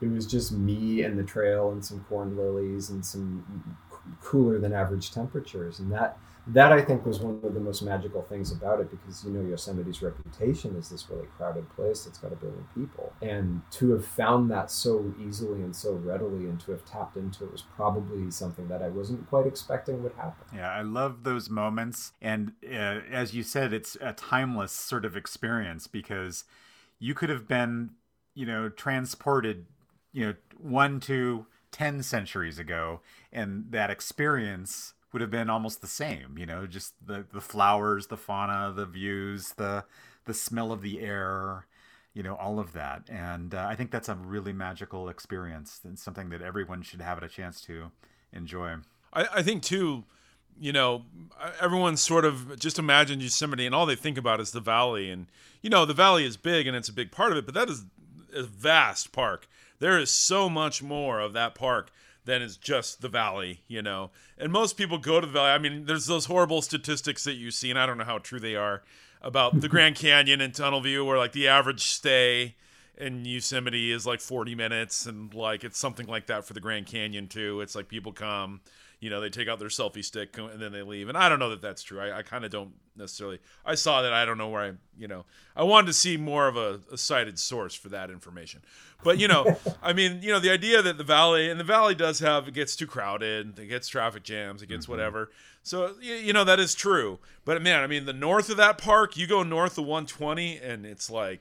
[0.00, 3.78] It was just me and the trail and some corn lilies and some
[4.20, 6.18] cooler than average temperatures, and that
[6.48, 9.40] that I think was one of the most magical things about it because you know
[9.40, 14.06] Yosemite's reputation is this really crowded place that's got a billion people, and to have
[14.06, 18.30] found that so easily and so readily, and to have tapped into it was probably
[18.30, 20.44] something that I wasn't quite expecting would happen.
[20.54, 22.12] Yeah, I love those moments.
[22.22, 26.44] And uh, as you said, it's a timeless sort of experience because
[26.98, 27.90] you could have been,
[28.34, 29.66] you know, transported,
[30.12, 33.00] you know, one to 10 centuries ago,
[33.32, 38.08] and that experience would have been almost the same, you know, just the, the flowers,
[38.08, 39.82] the fauna, the views, the,
[40.26, 41.64] the smell of the air,
[42.12, 43.08] you know, all of that.
[43.08, 47.22] And uh, I think that's a really magical experience and something that everyone should have
[47.22, 47.92] a chance to
[48.30, 48.74] enjoy.
[49.10, 50.04] I, I think too,
[50.60, 51.06] you know,
[51.62, 55.08] everyone's sort of just imagine Yosemite and all they think about is the valley.
[55.08, 55.28] And,
[55.62, 57.70] you know, the valley is big and it's a big part of it, but that
[57.70, 57.86] is
[58.34, 59.48] a vast park.
[59.78, 61.90] There is so much more of that park
[62.26, 64.10] than is just the valley, you know.
[64.36, 65.50] And most people go to the valley.
[65.50, 68.40] I mean, there's those horrible statistics that you see, and I don't know how true
[68.40, 68.82] they are,
[69.22, 72.56] about the Grand Canyon and Tunnel View, where like the average stay
[72.98, 76.86] in Yosemite is like 40 minutes, and like it's something like that for the Grand
[76.86, 77.60] Canyon too.
[77.60, 78.60] It's like people come,
[79.00, 81.08] you know, they take out their selfie stick and then they leave.
[81.08, 82.00] And I don't know that that's true.
[82.00, 83.38] I, I kind of don't necessarily.
[83.64, 84.12] I saw that.
[84.12, 85.24] I don't know where I, you know,
[85.54, 88.62] I wanted to see more of a, a cited source for that information.
[89.02, 91.94] But you know, I mean, you know, the idea that the valley and the valley
[91.94, 94.92] does have it gets too crowded, it gets traffic jams, it gets mm-hmm.
[94.92, 95.30] whatever.
[95.62, 97.18] So you know that is true.
[97.44, 100.86] But man, I mean, the north of that park, you go north of 120, and
[100.86, 101.40] it's like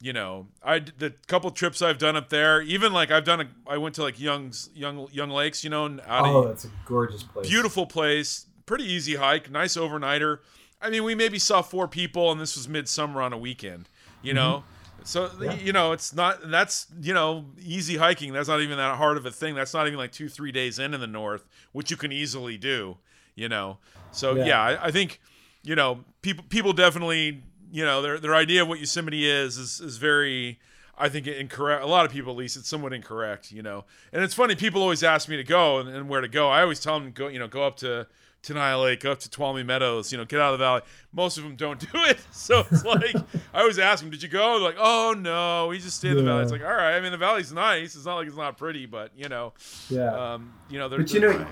[0.00, 3.48] you know, I the couple trips I've done up there, even like I've done a,
[3.66, 6.70] I went to like Young's Young Young Lakes, you know, and out Oh, that's a
[6.86, 7.46] gorgeous place.
[7.46, 10.38] beautiful place, pretty easy hike, nice overnighter.
[10.82, 13.88] I mean, we maybe saw four people, and this was midsummer on a weekend,
[14.22, 14.64] you know.
[15.02, 15.54] So Yeah.
[15.54, 18.32] you know, it's not that's you know easy hiking.
[18.32, 19.54] That's not even that hard of a thing.
[19.54, 22.58] That's not even like two three days in in the north, which you can easily
[22.58, 22.98] do,
[23.34, 23.78] you know.
[24.10, 24.44] So Yeah.
[24.44, 25.20] yeah, I, I think
[25.62, 29.80] you know people people definitely you know their their idea of what Yosemite is is
[29.80, 30.58] is very
[30.98, 31.82] I think incorrect.
[31.82, 33.86] A lot of people, at least, it's somewhat incorrect, you know.
[34.12, 34.54] And it's funny.
[34.54, 36.50] People always ask me to go and, and where to go.
[36.50, 38.06] I always tell them go, you know, go up to
[38.42, 40.80] Tenaya Lake, up to Tuolumne Meadows, you know, get out of the valley.
[41.12, 43.14] Most of them don't do it, so it's like
[43.54, 46.16] I always ask them, "Did you go?" They're like, "Oh no, we just stayed in
[46.18, 46.96] the valley." It's like, all right.
[46.96, 47.94] I mean, the valley's nice.
[47.94, 49.52] It's not like it's not pretty, but you know,
[49.88, 50.34] Yeah.
[50.34, 51.46] um, you know, they're, But you know,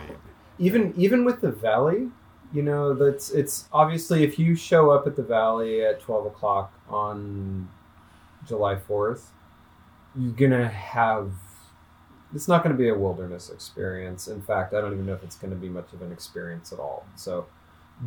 [0.59, 2.09] even even with the valley,
[2.55, 6.73] you know, that's it's obviously if you show up at the valley at twelve o'clock
[6.89, 7.69] on
[8.47, 9.31] July fourth,
[10.19, 11.33] you're gonna have.
[12.35, 14.29] It's not going to be a wilderness experience.
[14.29, 16.73] In fact, I don't even know if it's going to be much of an experience
[16.73, 17.07] at all.
[17.17, 17.47] So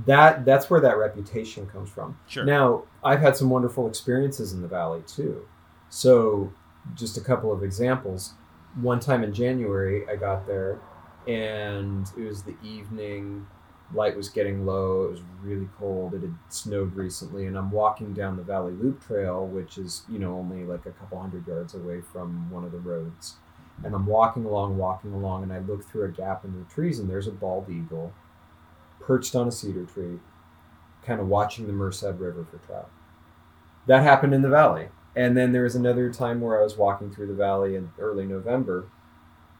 [0.05, 2.17] that that's where that reputation comes from.
[2.27, 2.45] Sure.
[2.45, 5.45] Now, I've had some wonderful experiences in the valley too.
[5.89, 6.53] So,
[6.95, 8.33] just a couple of examples.
[8.79, 10.79] One time in January, I got there
[11.27, 13.45] and it was the evening.
[13.93, 15.05] Light was getting low.
[15.05, 16.13] It was really cold.
[16.13, 20.17] It had snowed recently, and I'm walking down the Valley Loop Trail, which is you
[20.17, 23.35] know only like a couple hundred yards away from one of the roads.
[23.83, 26.99] And I'm walking along, walking along, and I look through a gap in the trees,
[26.99, 28.13] and there's a bald eagle
[28.99, 30.19] perched on a cedar tree,
[31.03, 32.89] kind of watching the Merced River for trout.
[33.87, 34.89] That happened in the valley.
[35.15, 38.25] And then there was another time where I was walking through the valley in early
[38.25, 38.87] November,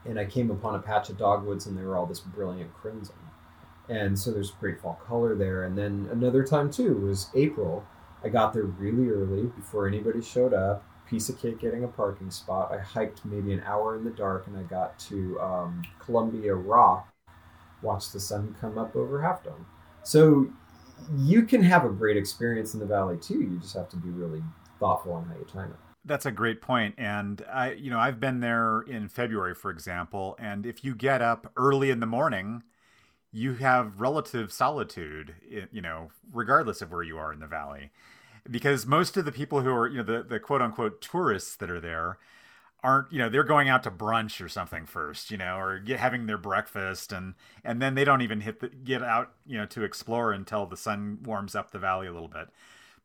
[0.04, 3.16] and I came upon a patch of dogwoods, and they were all this brilliant crimson.
[3.88, 5.64] And so there's great fall color there.
[5.64, 7.84] And then another time too was April.
[8.24, 10.84] I got there really early before anybody showed up.
[11.12, 12.72] Piece of cake getting a parking spot.
[12.72, 17.06] I hiked maybe an hour in the dark, and I got to um, Columbia Rock.
[17.82, 19.66] Watched the sun come up over Half Dome.
[20.04, 20.48] So
[21.14, 23.42] you can have a great experience in the valley too.
[23.42, 24.42] You just have to be really
[24.80, 25.76] thoughtful on how you time it.
[26.06, 26.94] That's a great point.
[26.96, 31.20] And I, you know, I've been there in February, for example, and if you get
[31.20, 32.62] up early in the morning,
[33.32, 35.34] you have relative solitude,
[35.70, 37.90] you know, regardless of where you are in the valley.
[38.50, 41.70] Because most of the people who are, you know, the, the quote unquote tourists that
[41.70, 42.18] are there
[42.82, 46.00] aren't, you know, they're going out to brunch or something first, you know, or get
[46.00, 47.34] having their breakfast and
[47.64, 50.76] and then they don't even hit the get out, you know, to explore until the
[50.76, 52.48] sun warms up the valley a little bit.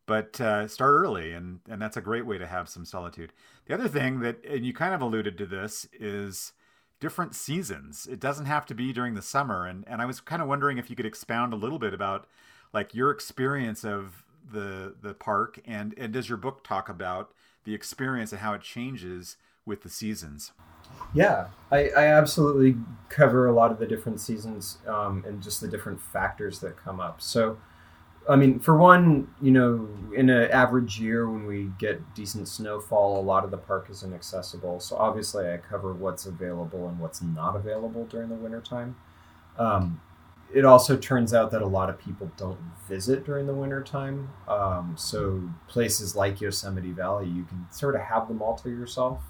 [0.07, 3.33] But uh, start early and and that's a great way to have some solitude.
[3.67, 6.53] The other thing that and you kind of alluded to this is
[6.99, 8.07] different seasons.
[8.09, 9.65] It doesn't have to be during the summer.
[9.67, 12.27] And and i was kind of wondering if you could expound a little bit about
[12.73, 17.31] like your experience of the the park and and does your book talk about
[17.63, 20.53] the experience and how it changes with the seasons
[21.13, 22.77] Yeah, I, I absolutely
[23.09, 26.99] cover a lot of the different seasons um, and just the different factors that come
[26.99, 27.21] up.
[27.21, 27.57] So,
[28.29, 33.19] I mean, for one, you know, in an average year when we get decent snowfall,
[33.19, 34.79] a lot of the park is inaccessible.
[34.79, 38.95] So, obviously, I cover what's available and what's not available during the wintertime.
[39.57, 40.01] Um,
[40.53, 44.29] it also turns out that a lot of people don't visit during the wintertime.
[44.47, 49.21] Um, so, places like Yosemite Valley, you can sort of have them all to yourself.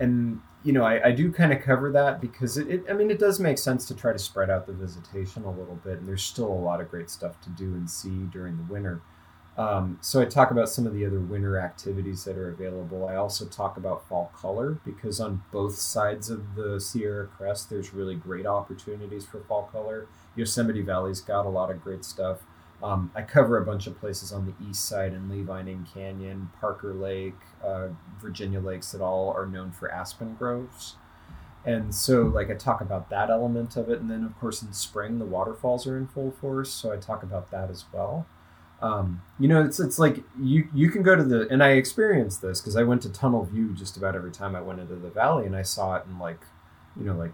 [0.00, 3.10] And you know I, I do kind of cover that because it, it i mean
[3.10, 6.08] it does make sense to try to spread out the visitation a little bit and
[6.08, 9.00] there's still a lot of great stuff to do and see during the winter.
[9.58, 13.06] Um, so i talk about some of the other winter activities that are available.
[13.06, 17.92] I also talk about fall color because on both sides of the sierra crest there's
[17.92, 20.06] really great opportunities for fall color
[20.36, 22.40] yosemite valley's got a lot of great stuff
[22.82, 26.50] um, I cover a bunch of places on the east side in Lee Vining Canyon,
[26.60, 27.88] Parker Lake, uh,
[28.20, 30.96] Virginia Lakes that all are known for aspen groves.
[31.66, 34.00] And so, like, I talk about that element of it.
[34.00, 36.70] And then, of course, in spring, the waterfalls are in full force.
[36.70, 38.26] So I talk about that as well.
[38.80, 42.40] Um, you know, it's, it's like you, you can go to the, and I experienced
[42.40, 45.10] this because I went to Tunnel View just about every time I went into the
[45.10, 46.40] valley and I saw it in like,
[46.98, 47.32] you know, like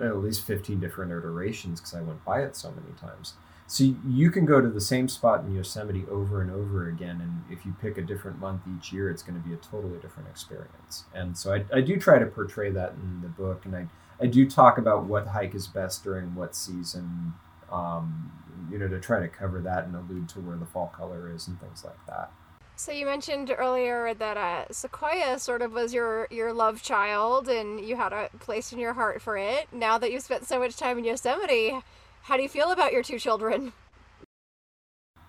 [0.00, 3.34] at least 15 different iterations because I went by it so many times.
[3.66, 7.44] So you can go to the same spot in Yosemite over and over again, and
[7.54, 10.30] if you pick a different month each year, it's going to be a totally different
[10.30, 11.04] experience.
[11.14, 13.86] And so I, I do try to portray that in the book, and I,
[14.22, 17.34] I do talk about what hike is best during what season,
[17.70, 18.32] um,
[18.70, 21.46] you know, to try to cover that and allude to where the fall color is
[21.46, 22.32] and things like that.
[22.78, 27.80] So you mentioned earlier that uh, Sequoia sort of was your your love child, and
[27.80, 29.66] you had a place in your heart for it.
[29.72, 31.80] Now that you've spent so much time in Yosemite,
[32.22, 33.72] how do you feel about your two children?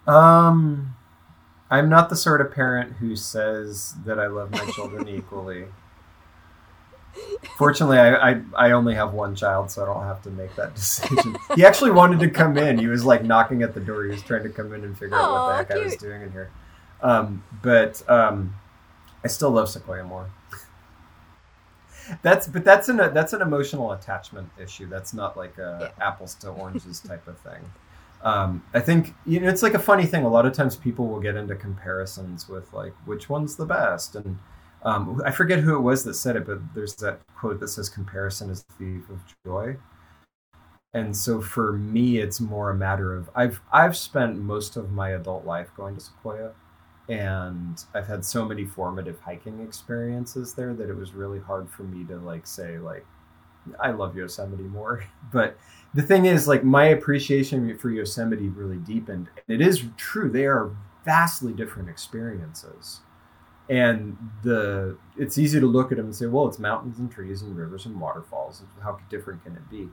[0.06, 0.95] Um,
[1.72, 5.66] I'm not the sort of parent who says that I love my children equally.
[7.58, 10.76] Fortunately, I, I I only have one child, so I don't have to make that
[10.76, 11.36] decision.
[11.56, 12.78] he actually wanted to come in.
[12.78, 14.04] He was like knocking at the door.
[14.04, 16.22] He was trying to come in and figure out what the heck I was doing
[16.22, 16.52] in here.
[17.02, 18.56] Um, but um,
[19.24, 20.30] I still love Sequoia more.
[22.22, 24.88] that's but that's an that's an emotional attachment issue.
[24.88, 27.62] That's not like a apples to oranges type of thing.
[28.22, 30.26] Um, I think you know it's like a funny thing.
[30.26, 34.16] A lot of times people will get into comparisons with like which one's the best,
[34.16, 34.38] and
[34.84, 37.89] um, I forget who it was that said it, but there's that quote that says
[37.89, 39.78] "comparison is the thief of joy."
[40.93, 45.10] And so for me, it's more a matter of I've I've spent most of my
[45.10, 46.52] adult life going to Sequoia,
[47.10, 51.84] and I've had so many formative hiking experiences there that it was really hard for
[51.84, 53.05] me to like say like
[53.80, 55.03] I love Yosemite more.
[55.32, 55.57] But
[55.93, 59.30] the thing is, like my appreciation for Yosemite really deepened.
[59.47, 60.72] It is true; they are
[61.05, 63.01] vastly different experiences,
[63.70, 67.41] and the it's easy to look at them and say, well, it's mountains and trees
[67.41, 68.64] and rivers and waterfalls.
[68.82, 69.89] How different can it be?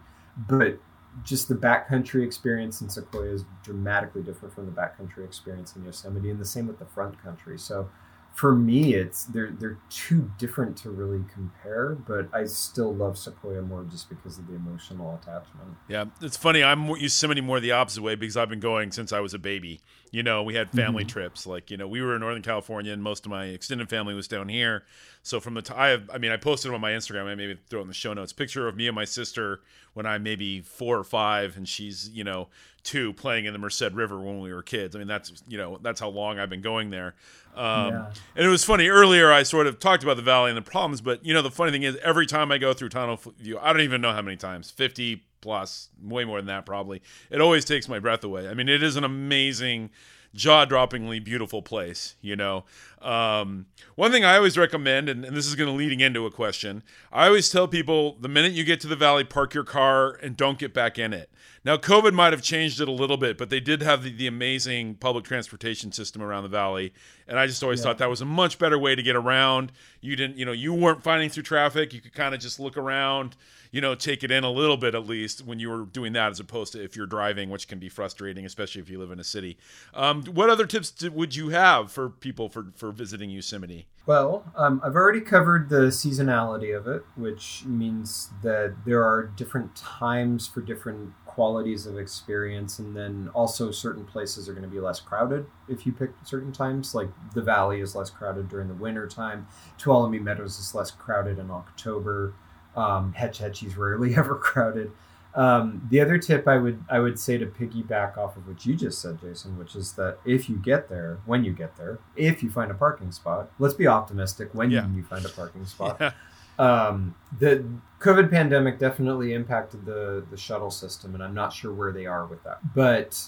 [0.49, 0.79] But
[1.23, 6.31] just the backcountry experience in Sequoia is dramatically different from the backcountry experience in Yosemite,
[6.31, 7.59] and the same with the front country.
[7.59, 7.89] So
[8.37, 11.95] for me, it's they're they're too different to really compare.
[11.95, 15.71] But I still love Sequoia more just because of the emotional attachment.
[15.89, 16.63] Yeah, it's funny.
[16.63, 19.81] I'm Yosemite more the opposite way because I've been going since I was a baby.
[20.11, 21.09] You know, we had family mm-hmm.
[21.09, 21.47] trips.
[21.47, 24.29] Like, you know, we were in Northern California, and most of my extended family was
[24.29, 24.85] down here.
[25.23, 27.25] So from the time, I, have, I mean, I posted on my Instagram.
[27.25, 28.35] I maybe throw it in the show notes.
[28.35, 29.63] Picture of me and my sister
[29.95, 32.49] when I'm maybe four or five, and she's you know
[32.87, 34.97] two, playing in the Merced River when we were kids.
[34.97, 37.15] I mean, that's you know that's how long I've been going there.
[37.55, 38.11] Um, Yeah.
[38.37, 39.31] And it was funny earlier.
[39.33, 41.73] I sort of talked about the valley and the problems, but you know, the funny
[41.73, 44.37] thing is, every time I go through Tunnel View, I don't even know how many
[44.37, 47.03] times, fifty plus, way more than that probably.
[47.31, 48.49] It always takes my breath away.
[48.49, 49.91] I mean, it is an amazing,
[50.37, 52.15] jaw-droppingly beautiful place.
[52.21, 52.65] You know,
[53.01, 56.31] um, one thing I always recommend, and, and this is going to leading into a
[56.31, 56.83] question.
[57.13, 60.37] I always tell people the minute you get to the valley, park your car and
[60.37, 61.31] don't get back in it.
[61.65, 64.29] Now, COVID might have changed it a little bit, but they did have the, the
[64.29, 66.93] amazing public transportation system around the valley,
[67.27, 69.73] and I just always thought that was a much better way to get around.
[70.01, 71.93] You didn't, you know, you weren't fighting through traffic.
[71.93, 73.37] You could kind of just look around,
[73.71, 76.33] you know, take it in a little bit at least when you were doing that,
[76.33, 79.21] as opposed to if you're driving, which can be frustrating, especially if you live in
[79.21, 79.59] a city.
[79.95, 83.87] Um, what other tips would you have for people for for visiting Yosemite?
[84.07, 89.75] Well, um, I've already covered the seasonality of it, which means that there are different
[89.75, 94.81] times for different qualities of experience, and then also certain places are going to be
[94.81, 96.95] less crowded if you pick certain times.
[96.95, 101.39] Like the valley is less crowded during the winter time, Tuolumne Meadows is less crowded
[101.39, 102.35] in October.
[102.77, 104.93] Um, Hetch Hetchy's rarely ever crowded.
[105.35, 108.75] Um, the other tip I would I would say to piggyback off of what you
[108.75, 112.43] just said, Jason, which is that if you get there, when you get there, if
[112.43, 114.49] you find a parking spot, let's be optimistic.
[114.55, 114.89] When Yeah.
[114.95, 116.13] you find a parking spot, Yeah.
[116.59, 117.63] Um, the
[118.01, 122.25] COVID pandemic definitely impacted the the shuttle system, and I'm not sure where they are
[122.25, 122.75] with that.
[122.75, 123.23] But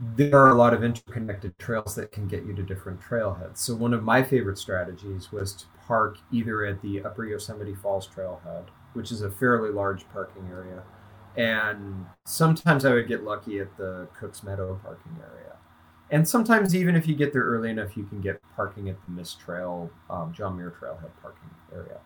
[0.00, 3.58] there are a lot of interconnected trails that can get you to different trailheads.
[3.58, 8.08] So one of my favorite strategies was to park either at the Upper Yosemite Falls
[8.08, 10.84] trailhead, which is a fairly large parking area,
[11.36, 15.56] and sometimes I would get lucky at the Cooks Meadow parking area.
[16.10, 19.12] And sometimes, even if you get there early enough, you can get parking at the
[19.12, 21.98] Mist Trail, um, John Muir Trailhead parking area.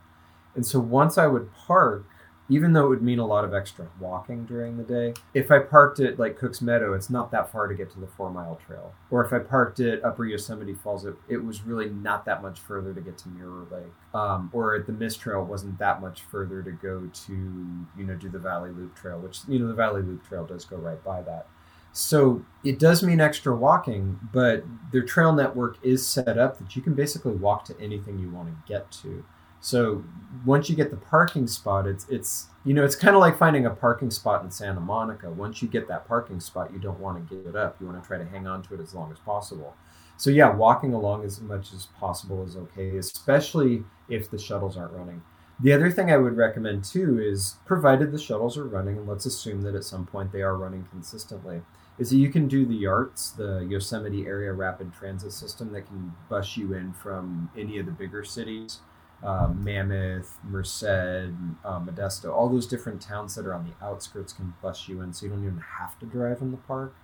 [0.55, 2.05] And so once I would park,
[2.53, 5.59] even though it would mean a lot of extra walking during the day, if I
[5.59, 8.61] parked at like Cook's Meadow, it's not that far to get to the four mile
[8.67, 8.93] trail.
[9.11, 12.61] Or if I parked at Upper Yosemite Falls, it, it was really not that much
[12.61, 13.93] further to get to Mirror Lake.
[14.13, 18.15] Um, or at the Mist Trail, wasn't that much further to go to, you know,
[18.17, 21.03] do the Valley Loop Trail, which, you know, the Valley Loop Trail does go right
[21.03, 21.47] by that.
[21.93, 26.83] So it does mean extra walking, but their trail network is set up that you
[26.83, 29.25] can basically walk to anything you want to get to.
[29.63, 30.05] So
[30.45, 33.65] once you get the parking spot, it's it's you know it's kind of like finding
[33.65, 35.31] a parking spot in Santa Monica.
[35.31, 37.77] Once you get that parking spot, you don't want to give it up.
[37.81, 39.75] You want to try to hang on to it as long as possible.
[40.17, 44.93] So yeah, walking along as much as possible is okay, especially if the shuttles aren't
[44.93, 45.23] running.
[45.61, 49.27] The other thing I would recommend too is provided the shuttles are running, and let's
[49.27, 51.63] assume that at some point they are running consistently,
[51.99, 56.15] is that you can do the YARTS, the Yosemite Area Rapid Transit System, that can
[56.29, 58.81] bus you in from any of the bigger cities,
[59.23, 64.55] uh, Mammoth, Merced, uh, Modesto, all those different towns that are on the outskirts can
[64.63, 66.95] bus you in, so you don't even have to drive in the park.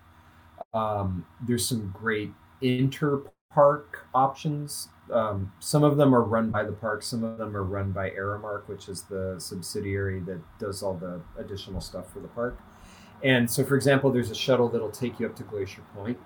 [0.75, 4.89] Um, there's some great inter park options.
[5.13, 8.11] Um, some of them are run by the park, some of them are run by
[8.11, 12.59] Aramark, which is the subsidiary that does all the additional stuff for the park.
[13.23, 16.19] And so, for example, there's a shuttle that'll take you up to Glacier Point,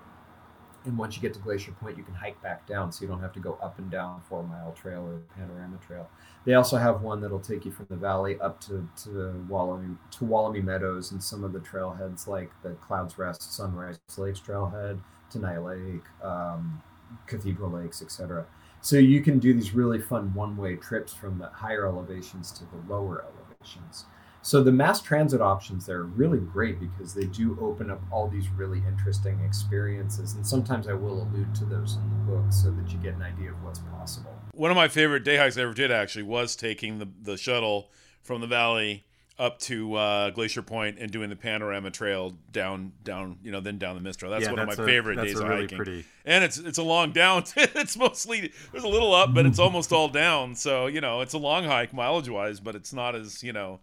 [0.85, 3.21] and once you get to Glacier Point, you can hike back down, so you don't
[3.21, 6.09] have to go up and down Four Mile Trail or Panorama Trail.
[6.45, 9.09] They also have one that'll take you from the valley up to to
[9.47, 14.39] Tuolumne to Tuolumne Meadows and some of the trailheads like the Clouds Rest, Sunrise Lakes
[14.39, 14.99] Trailhead,
[15.31, 16.81] Tenaya Lake, um,
[17.27, 18.45] Cathedral Lakes, etc.
[18.81, 22.93] So you can do these really fun one-way trips from the higher elevations to the
[22.93, 24.05] lower elevations.
[24.45, 28.27] So the mass transit options there are really great because they do open up all
[28.27, 32.69] these really interesting experiences, and sometimes I will allude to those in the book so
[32.71, 34.37] that you get an idea of what's possible.
[34.53, 37.89] One of my favorite day hikes I ever did actually was taking the, the shuttle
[38.21, 39.05] from the valley
[39.39, 43.77] up to uh, Glacier Point and doing the panorama trail down down you know then
[43.77, 44.31] down the Mist Trail.
[44.31, 45.77] That's Yeah, one of my a- favorite that's days a of really hiking.
[45.77, 47.43] pretty- And it's it's a long down.
[47.55, 50.53] it's mostly there's a little up, but it's almost all down.
[50.55, 53.79] So you know it's a long hike mileage wise, but it's not as you know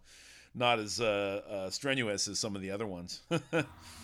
[0.55, 3.22] not as uh, uh, strenuous as some of the other ones.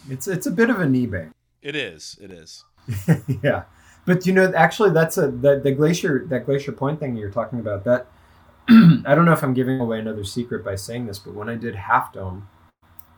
[0.09, 1.35] It's it's a bit of a knee bang.
[1.63, 2.17] it is.
[2.21, 2.65] It is.
[3.43, 3.65] yeah,
[4.05, 7.59] but you know, actually, that's a the, the glacier that glacier point thing you're talking
[7.59, 7.83] about.
[7.83, 8.07] That
[8.69, 11.57] I don't know if I'm giving away another secret by saying this, but when I
[11.57, 12.49] did Half Dome,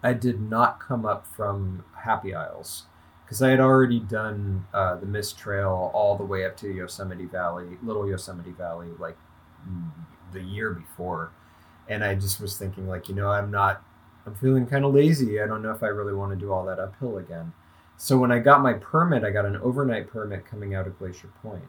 [0.03, 2.85] I did not come up from Happy Isles
[3.25, 7.27] because I had already done uh, the Mist Trail all the way up to Yosemite
[7.27, 9.19] Valley, Little Yosemite Valley, like
[9.69, 9.91] mm,
[10.33, 11.33] the year before,
[11.89, 13.83] and I just was thinking, like, you know, I'm not.
[14.27, 15.41] I'm feeling kind of lazy.
[15.41, 17.53] I don't know if I really want to do all that uphill again.
[17.97, 21.31] So when I got my permit, I got an overnight permit coming out of Glacier
[21.43, 21.65] Point.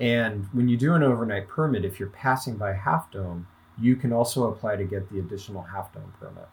[0.00, 3.46] And when you do an overnight permit, if you're passing by Half Dome,
[3.80, 6.48] you can also apply to get the additional Half Dome permit.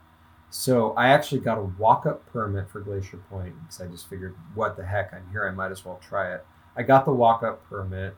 [0.50, 4.78] So I actually got a walk-up permit for Glacier Point because I just figured, what
[4.78, 6.46] the heck, I'm here, I might as well try it.
[6.78, 8.16] I got the walk-up permit.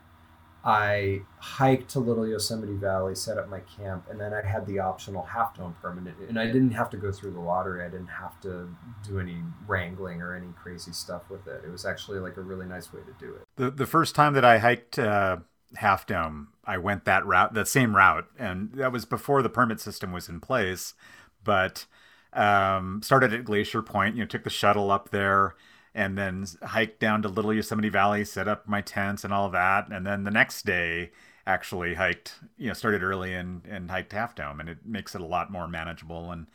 [0.66, 4.80] I hiked to Little Yosemite Valley, set up my camp, and then I had the
[4.80, 6.16] optional half dome permit.
[6.28, 7.86] And I didn't have to go through the lottery.
[7.86, 8.76] I didn't have to
[9.08, 9.38] do any
[9.68, 11.62] wrangling or any crazy stuff with it.
[11.64, 13.44] It was actually like a really nice way to do it.
[13.58, 15.38] The the first time that I hiked uh,
[15.76, 19.80] Half Dome, I went that route, that same route, and that was before the permit
[19.80, 20.96] system was in place.
[21.44, 21.86] But
[22.34, 25.56] um, started at Glacier Point, you know, took the shuttle up there,
[25.96, 29.90] and then hiked down to Little Yosemite Valley, set up my tents and all that,
[29.92, 31.12] and then the next day
[31.48, 35.22] actually hiked, you know, started early and and hiked Half Dome, and it makes it
[35.22, 36.48] a lot more manageable and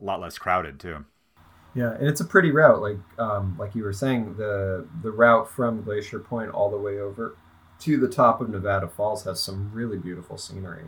[0.00, 1.06] a lot less crowded too.
[1.74, 2.80] Yeah, and it's a pretty route.
[2.80, 7.00] Like um, like you were saying, the the route from Glacier Point all the way
[7.00, 7.36] over
[7.80, 10.84] to the top of Nevada Falls has some really beautiful scenery.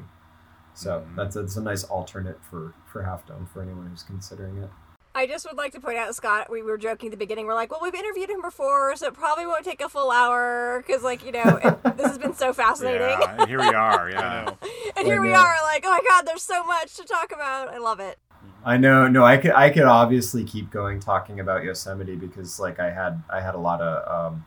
[0.74, 1.16] So Mhm.
[1.16, 4.70] that's that's a nice alternate for for Half Dome for anyone who's considering it.
[5.16, 7.46] I just would like to point out, Scott, we were joking at the beginning.
[7.46, 10.84] We're like, well, we've interviewed him before, so it probably won't take a full hour
[10.86, 13.00] because, like, you know, it, this has been so fascinating.
[13.00, 14.10] Yeah, and here we are.
[14.10, 14.50] Yeah.
[14.96, 17.70] and here we are, like, oh my god, there's so much to talk about.
[17.70, 18.18] I love it.
[18.62, 22.78] I know, no, I could I could obviously keep going talking about Yosemite because like
[22.78, 24.44] I had I had a lot of um,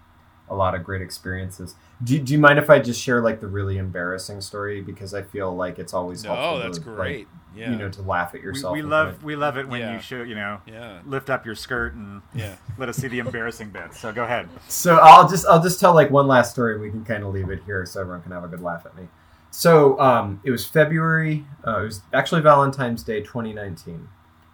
[0.49, 1.75] a lot of great experiences.
[2.03, 5.21] Do, do you mind if I just share like the really embarrassing story because I
[5.21, 6.59] feel like it's always No, helpful.
[6.59, 7.27] that's to, like, great.
[7.55, 7.71] Yeah.
[7.71, 8.73] You know, to laugh at We, yourself.
[8.73, 9.23] we with love it.
[9.23, 9.93] we love it when Yeah.
[9.95, 10.99] you show you know Yeah.
[11.05, 12.55] lift up your skirt and Yeah.
[12.77, 13.99] let us see the embarrassing bits.
[13.99, 14.47] So go ahead.
[14.67, 16.73] So I'll just I'll just tell like one last story.
[16.73, 18.85] and We can kind of leave it here so everyone can have a good laugh
[18.85, 19.07] at me.
[19.51, 21.45] So um, it was February.
[21.65, 24.07] Uh, it was actually Valentine's Day 2019,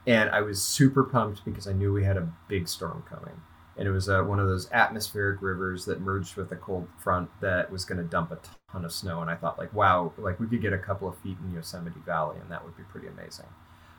[0.07, 3.41] and I was super pumped because I knew we had a big storm coming,
[3.77, 7.29] and it was uh, one of those atmospheric rivers that merged with a cold front
[7.41, 8.39] that was going to dump a
[8.71, 9.21] ton of snow.
[9.21, 11.99] And I thought like, wow, like we could get a couple of feet in Yosemite
[12.05, 13.47] Valley, and that would be pretty amazing.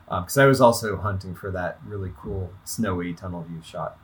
[0.05, 3.97] Because I was also hunting for that really cool snowy tunnel view shot.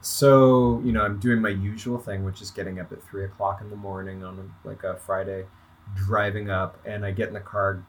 [0.00, 3.60] So, you know, I'm doing my usual thing, which is getting up at three o'clock
[3.60, 5.44] in the morning on like a Friday,
[5.94, 7.84] driving up, and I get in the car.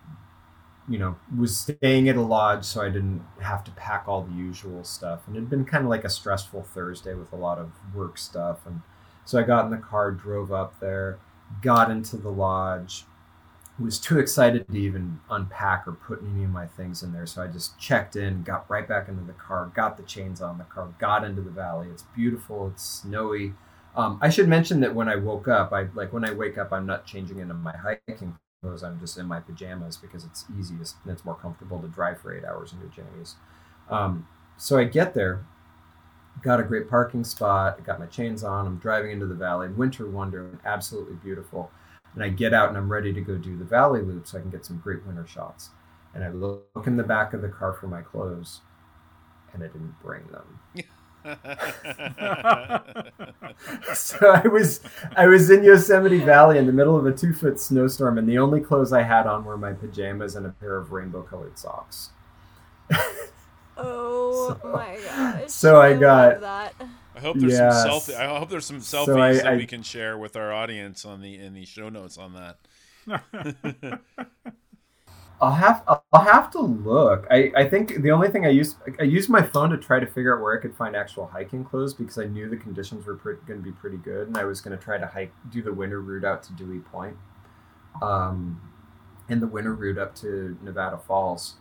[0.91, 4.33] You know, was staying at a lodge, so I didn't have to pack all the
[4.33, 5.21] usual stuff.
[5.27, 8.17] And it had been kind of like a stressful Thursday with a lot of work
[8.17, 8.65] stuff.
[8.65, 8.81] And
[9.23, 11.19] so I got in the car, drove up there,
[11.61, 13.05] got into the lodge,
[13.79, 17.25] was too excited to even unpack or put any of my things in there.
[17.25, 20.57] So I just checked in, got right back into the car, got the chains on
[20.57, 21.87] the car, got into the valley.
[21.89, 22.67] It's beautiful.
[22.67, 23.53] It's snowy.
[23.95, 26.71] Um, I should mention that when I woke up, I like when I wake up,
[26.71, 28.83] I'm not changing into my hiking clothes.
[28.83, 32.35] I'm just in my pajamas because it's easiest and it's more comfortable to drive for
[32.35, 33.35] eight hours in your jammies.
[33.89, 35.45] Um, so I get there,
[36.43, 38.67] got a great parking spot, got my chains on.
[38.67, 41.71] I'm driving into the valley, winter wonderland, absolutely beautiful
[42.13, 44.41] and I get out and I'm ready to go do the valley loop so I
[44.41, 45.69] can get some great winter shots.
[46.13, 48.59] And I look in the back of the car for my clothes,
[49.53, 50.59] and I didn't bring them.
[53.93, 54.79] so I was
[55.15, 58.37] I was in Yosemite Valley in the middle of a two foot snowstorm, and the
[58.37, 62.09] only clothes I had on were my pajamas and a pair of rainbow colored socks.
[63.77, 65.49] Oh So- my gosh.
[65.51, 66.73] so I love got- that.
[67.15, 67.81] I hope there's Yes.
[67.83, 68.15] some selfie.
[68.15, 71.05] I hope there's some selfies So I- that I- we can share with our audience
[71.05, 72.57] on the in the show notes on that.
[75.41, 77.25] I'll have I'll have to look.
[77.31, 80.05] I, I think the only thing I used I used my phone to try to
[80.05, 83.15] figure out where I could find actual hiking clothes because I knew the conditions were
[83.15, 85.73] going to be pretty good, and I was going to try to hike do the
[85.73, 87.17] winter route out to Dewey Point,
[88.03, 88.61] um,
[89.29, 91.55] and the winter route up to Nevada Falls.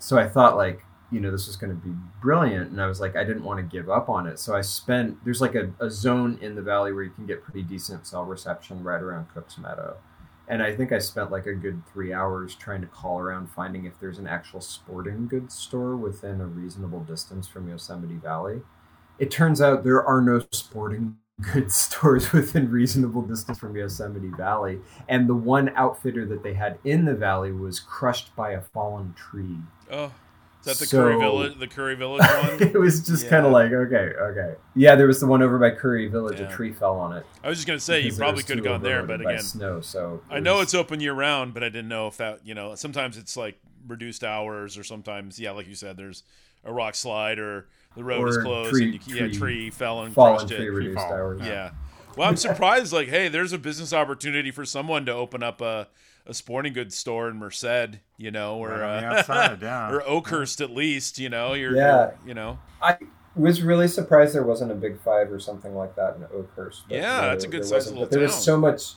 [0.00, 0.82] So I thought like
[1.12, 3.58] you know this was going to be brilliant, and I was like I didn't want
[3.58, 4.40] to give up on it.
[4.40, 7.44] So I spent there's like a, a zone in the valley where you can get
[7.44, 9.96] pretty decent cell reception right around Cook's Meadow
[10.48, 13.84] and I think I spent like a good three hours trying to call around finding
[13.84, 18.62] if there's an actual sporting goods store within a reasonable distance from Yosemite Valley.
[19.18, 21.16] It turns out there are no sporting
[21.52, 26.78] goods stores within reasonable distance from Yosemite Valley, and the one outfitter that they had
[26.84, 29.58] in the valley was crushed by a fallen tree.
[29.90, 30.12] Oh,
[30.66, 31.58] that the So- Curry Village?
[31.58, 32.62] The Curry Village one?
[32.62, 33.30] it was just Yeah.
[33.30, 34.54] kind of like, okay, okay.
[34.74, 36.38] Yeah, there was the one over by Curry Village.
[36.38, 36.46] Yeah.
[36.48, 37.24] A tree fell on it.
[37.42, 39.42] I was just gonna say you probably could have too gone there, but by again,
[39.44, 39.80] snow.
[39.80, 42.40] So I it know was- it's open year round, but I didn't know if that
[42.44, 43.58] you know sometimes it's like
[43.88, 46.22] reduced hours or sometimes yeah, like you said, there's
[46.64, 50.02] a rock slide or the road is closed tree- and you, yeah, tree- tree fell
[50.02, 50.70] and fallen crushed tree it.
[50.70, 51.12] reduced fall.
[51.12, 51.40] hours.
[51.42, 51.70] Yeah.
[52.16, 52.94] Well, I'm surprised.
[52.94, 55.86] Like, hey, there's a business opportunity for someone to open up a,
[56.26, 59.90] a sporting goods store in Merced, you know, or Right uh, outside, yeah.
[59.90, 61.54] or Oakhurst at least, you know.
[61.54, 61.96] You're, Yeah.
[62.06, 62.58] you're- you know.
[62.82, 62.98] I
[63.34, 66.84] was really surprised there wasn't a Big Five or something like that in Oakhurst.
[66.88, 67.94] but Yeah, no, that's a good there sized wasn't.
[67.96, 68.94] little But there was so much.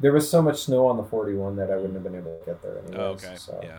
[0.00, 2.44] There was so much snow on the 41 that I wouldn't have been able to
[2.44, 2.96] get there anyways.
[2.98, 3.36] Oh, okay.
[3.36, 3.60] So.
[3.62, 3.78] Yeah.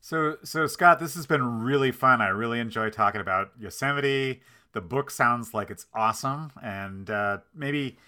[0.00, 2.20] So, so Scott, this has been really fun.
[2.20, 4.40] I really enjoy talking about Yosemite.
[4.72, 7.98] The book sounds like it's awesome, and uh, maybe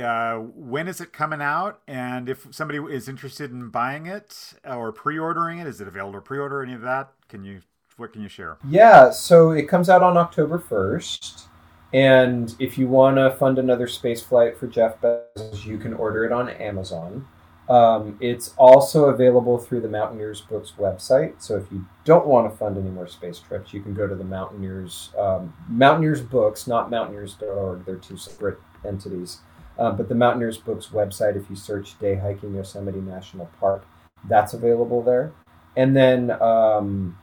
[0.00, 1.80] uh, when is it coming out?
[1.86, 6.22] And if somebody is interested in buying it or pre-ordering it, is it available to
[6.22, 6.62] pre-order?
[6.62, 7.12] Any of that?
[7.28, 7.60] Can you?
[7.96, 8.58] What can you share?
[8.68, 11.46] Yeah, so it comes out on October 1st.
[11.94, 16.26] And if you want to fund another space flight for Jeff Bezos, you can order
[16.26, 17.26] it on Amazon.
[17.68, 21.42] Um, it's also available through the Mountaineers Books website.
[21.42, 24.14] So if you don't want to fund any more space trips, you can go to
[24.14, 27.84] the Mountaineers um, Mountaineers Books, not Mountaineers.org.
[27.84, 29.38] They're two separate entities.
[29.78, 33.86] Uh, but the Mountaineers Books website, if you search Day Hiking Yosemite National Park,
[34.28, 35.32] that's available there.
[35.76, 37.18] And then um,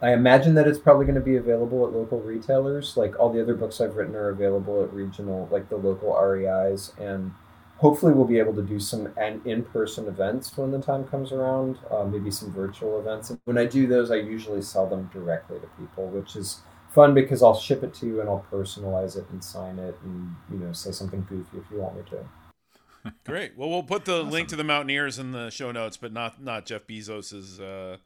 [0.00, 2.96] I imagine that it's probably going to be available at local retailers.
[2.96, 6.92] Like all the other books I've written are available at regional, like the local REIs,
[6.98, 7.32] and
[7.78, 11.78] hopefully we'll be able to do some an in-person events when the time comes around.
[11.90, 13.32] Uh, maybe some virtual events.
[13.44, 16.62] When I do those, I usually sell them directly to people, which is
[16.94, 20.34] fun because I'll ship it to you and I'll personalize it and sign it and
[20.50, 23.12] you know say something goofy if you want me to.
[23.24, 23.56] Great.
[23.56, 26.66] Well, we'll put the link to the Mountaineers in the show notes, but not not
[26.66, 27.96] Jeff Bezos's uh,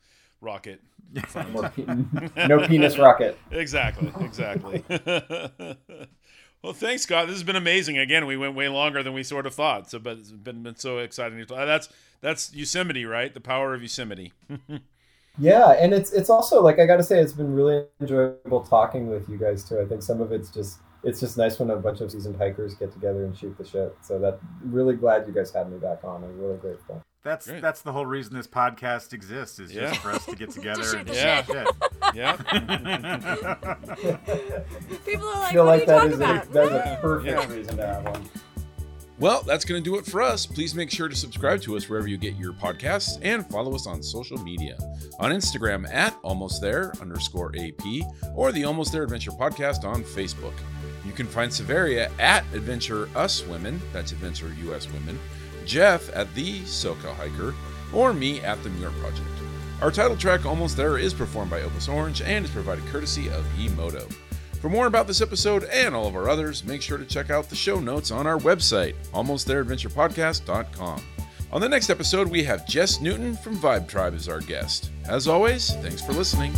[0.41, 0.81] rocket.
[1.15, 3.39] pe- no penis rocket.
[3.51, 4.13] exactly.
[4.21, 4.85] Exactly.
[6.63, 7.29] Well, thanks, Scott.
[7.29, 7.97] This has been amazing.
[7.97, 9.89] Again, we went way longer than we sort of thought.
[9.89, 11.45] So, but it's been, been so exciting.
[11.49, 11.89] That's
[12.21, 13.33] that's Yosemite, right?
[13.33, 14.33] The power of Yosemite.
[15.39, 19.09] Yeah, and it's it's also like I got to say it's been really enjoyable talking
[19.09, 19.79] with you guys too.
[19.81, 22.75] I think some of it's just it's just nice when a bunch of seasoned hikers
[22.75, 23.95] get together and shoot the shit.
[24.01, 26.25] So that really glad you guys had me back on.
[26.25, 27.03] I'm really grateful.
[27.23, 27.61] That's Great.
[27.61, 29.89] that's the whole reason this podcast exists is Yeah.
[29.91, 31.43] just for us to get together shoot and the Yeah.
[31.43, 31.69] shit.
[32.15, 32.37] yeah.
[35.05, 36.99] People are I like, feel what like are that you is talking a, that's a
[37.03, 37.53] perfect Yeah.
[37.57, 38.29] reason to have one.
[39.19, 40.45] Well, that's going to do it for us.
[40.45, 43.87] Please make sure to subscribe to us wherever you get your podcasts and follow us
[43.87, 44.77] on social media.
[45.19, 47.83] On Instagram at almost there underscore AP
[48.35, 50.53] or the Almost There Adventure Podcast on Facebook.
[51.07, 55.19] You can find Severia at Adventure Us Women, that's Adventure US Women,
[55.65, 57.55] Jeff at the SoCal Hiker,
[57.95, 59.27] or me at the Muir Project.
[59.81, 63.45] Our title track, Almost There, is performed by Opus Orange and is provided courtesy of
[63.57, 64.15] eMoto.
[64.67, 67.49] For more about this episode and all of our others, make sure to check out
[67.49, 71.03] the show notes on our website, almostthereadventurepodcast.com.
[71.53, 74.91] On the next episode, we have Jess Newton from Vibe Tribe as our guest.
[75.05, 76.53] As always, thanks for listening.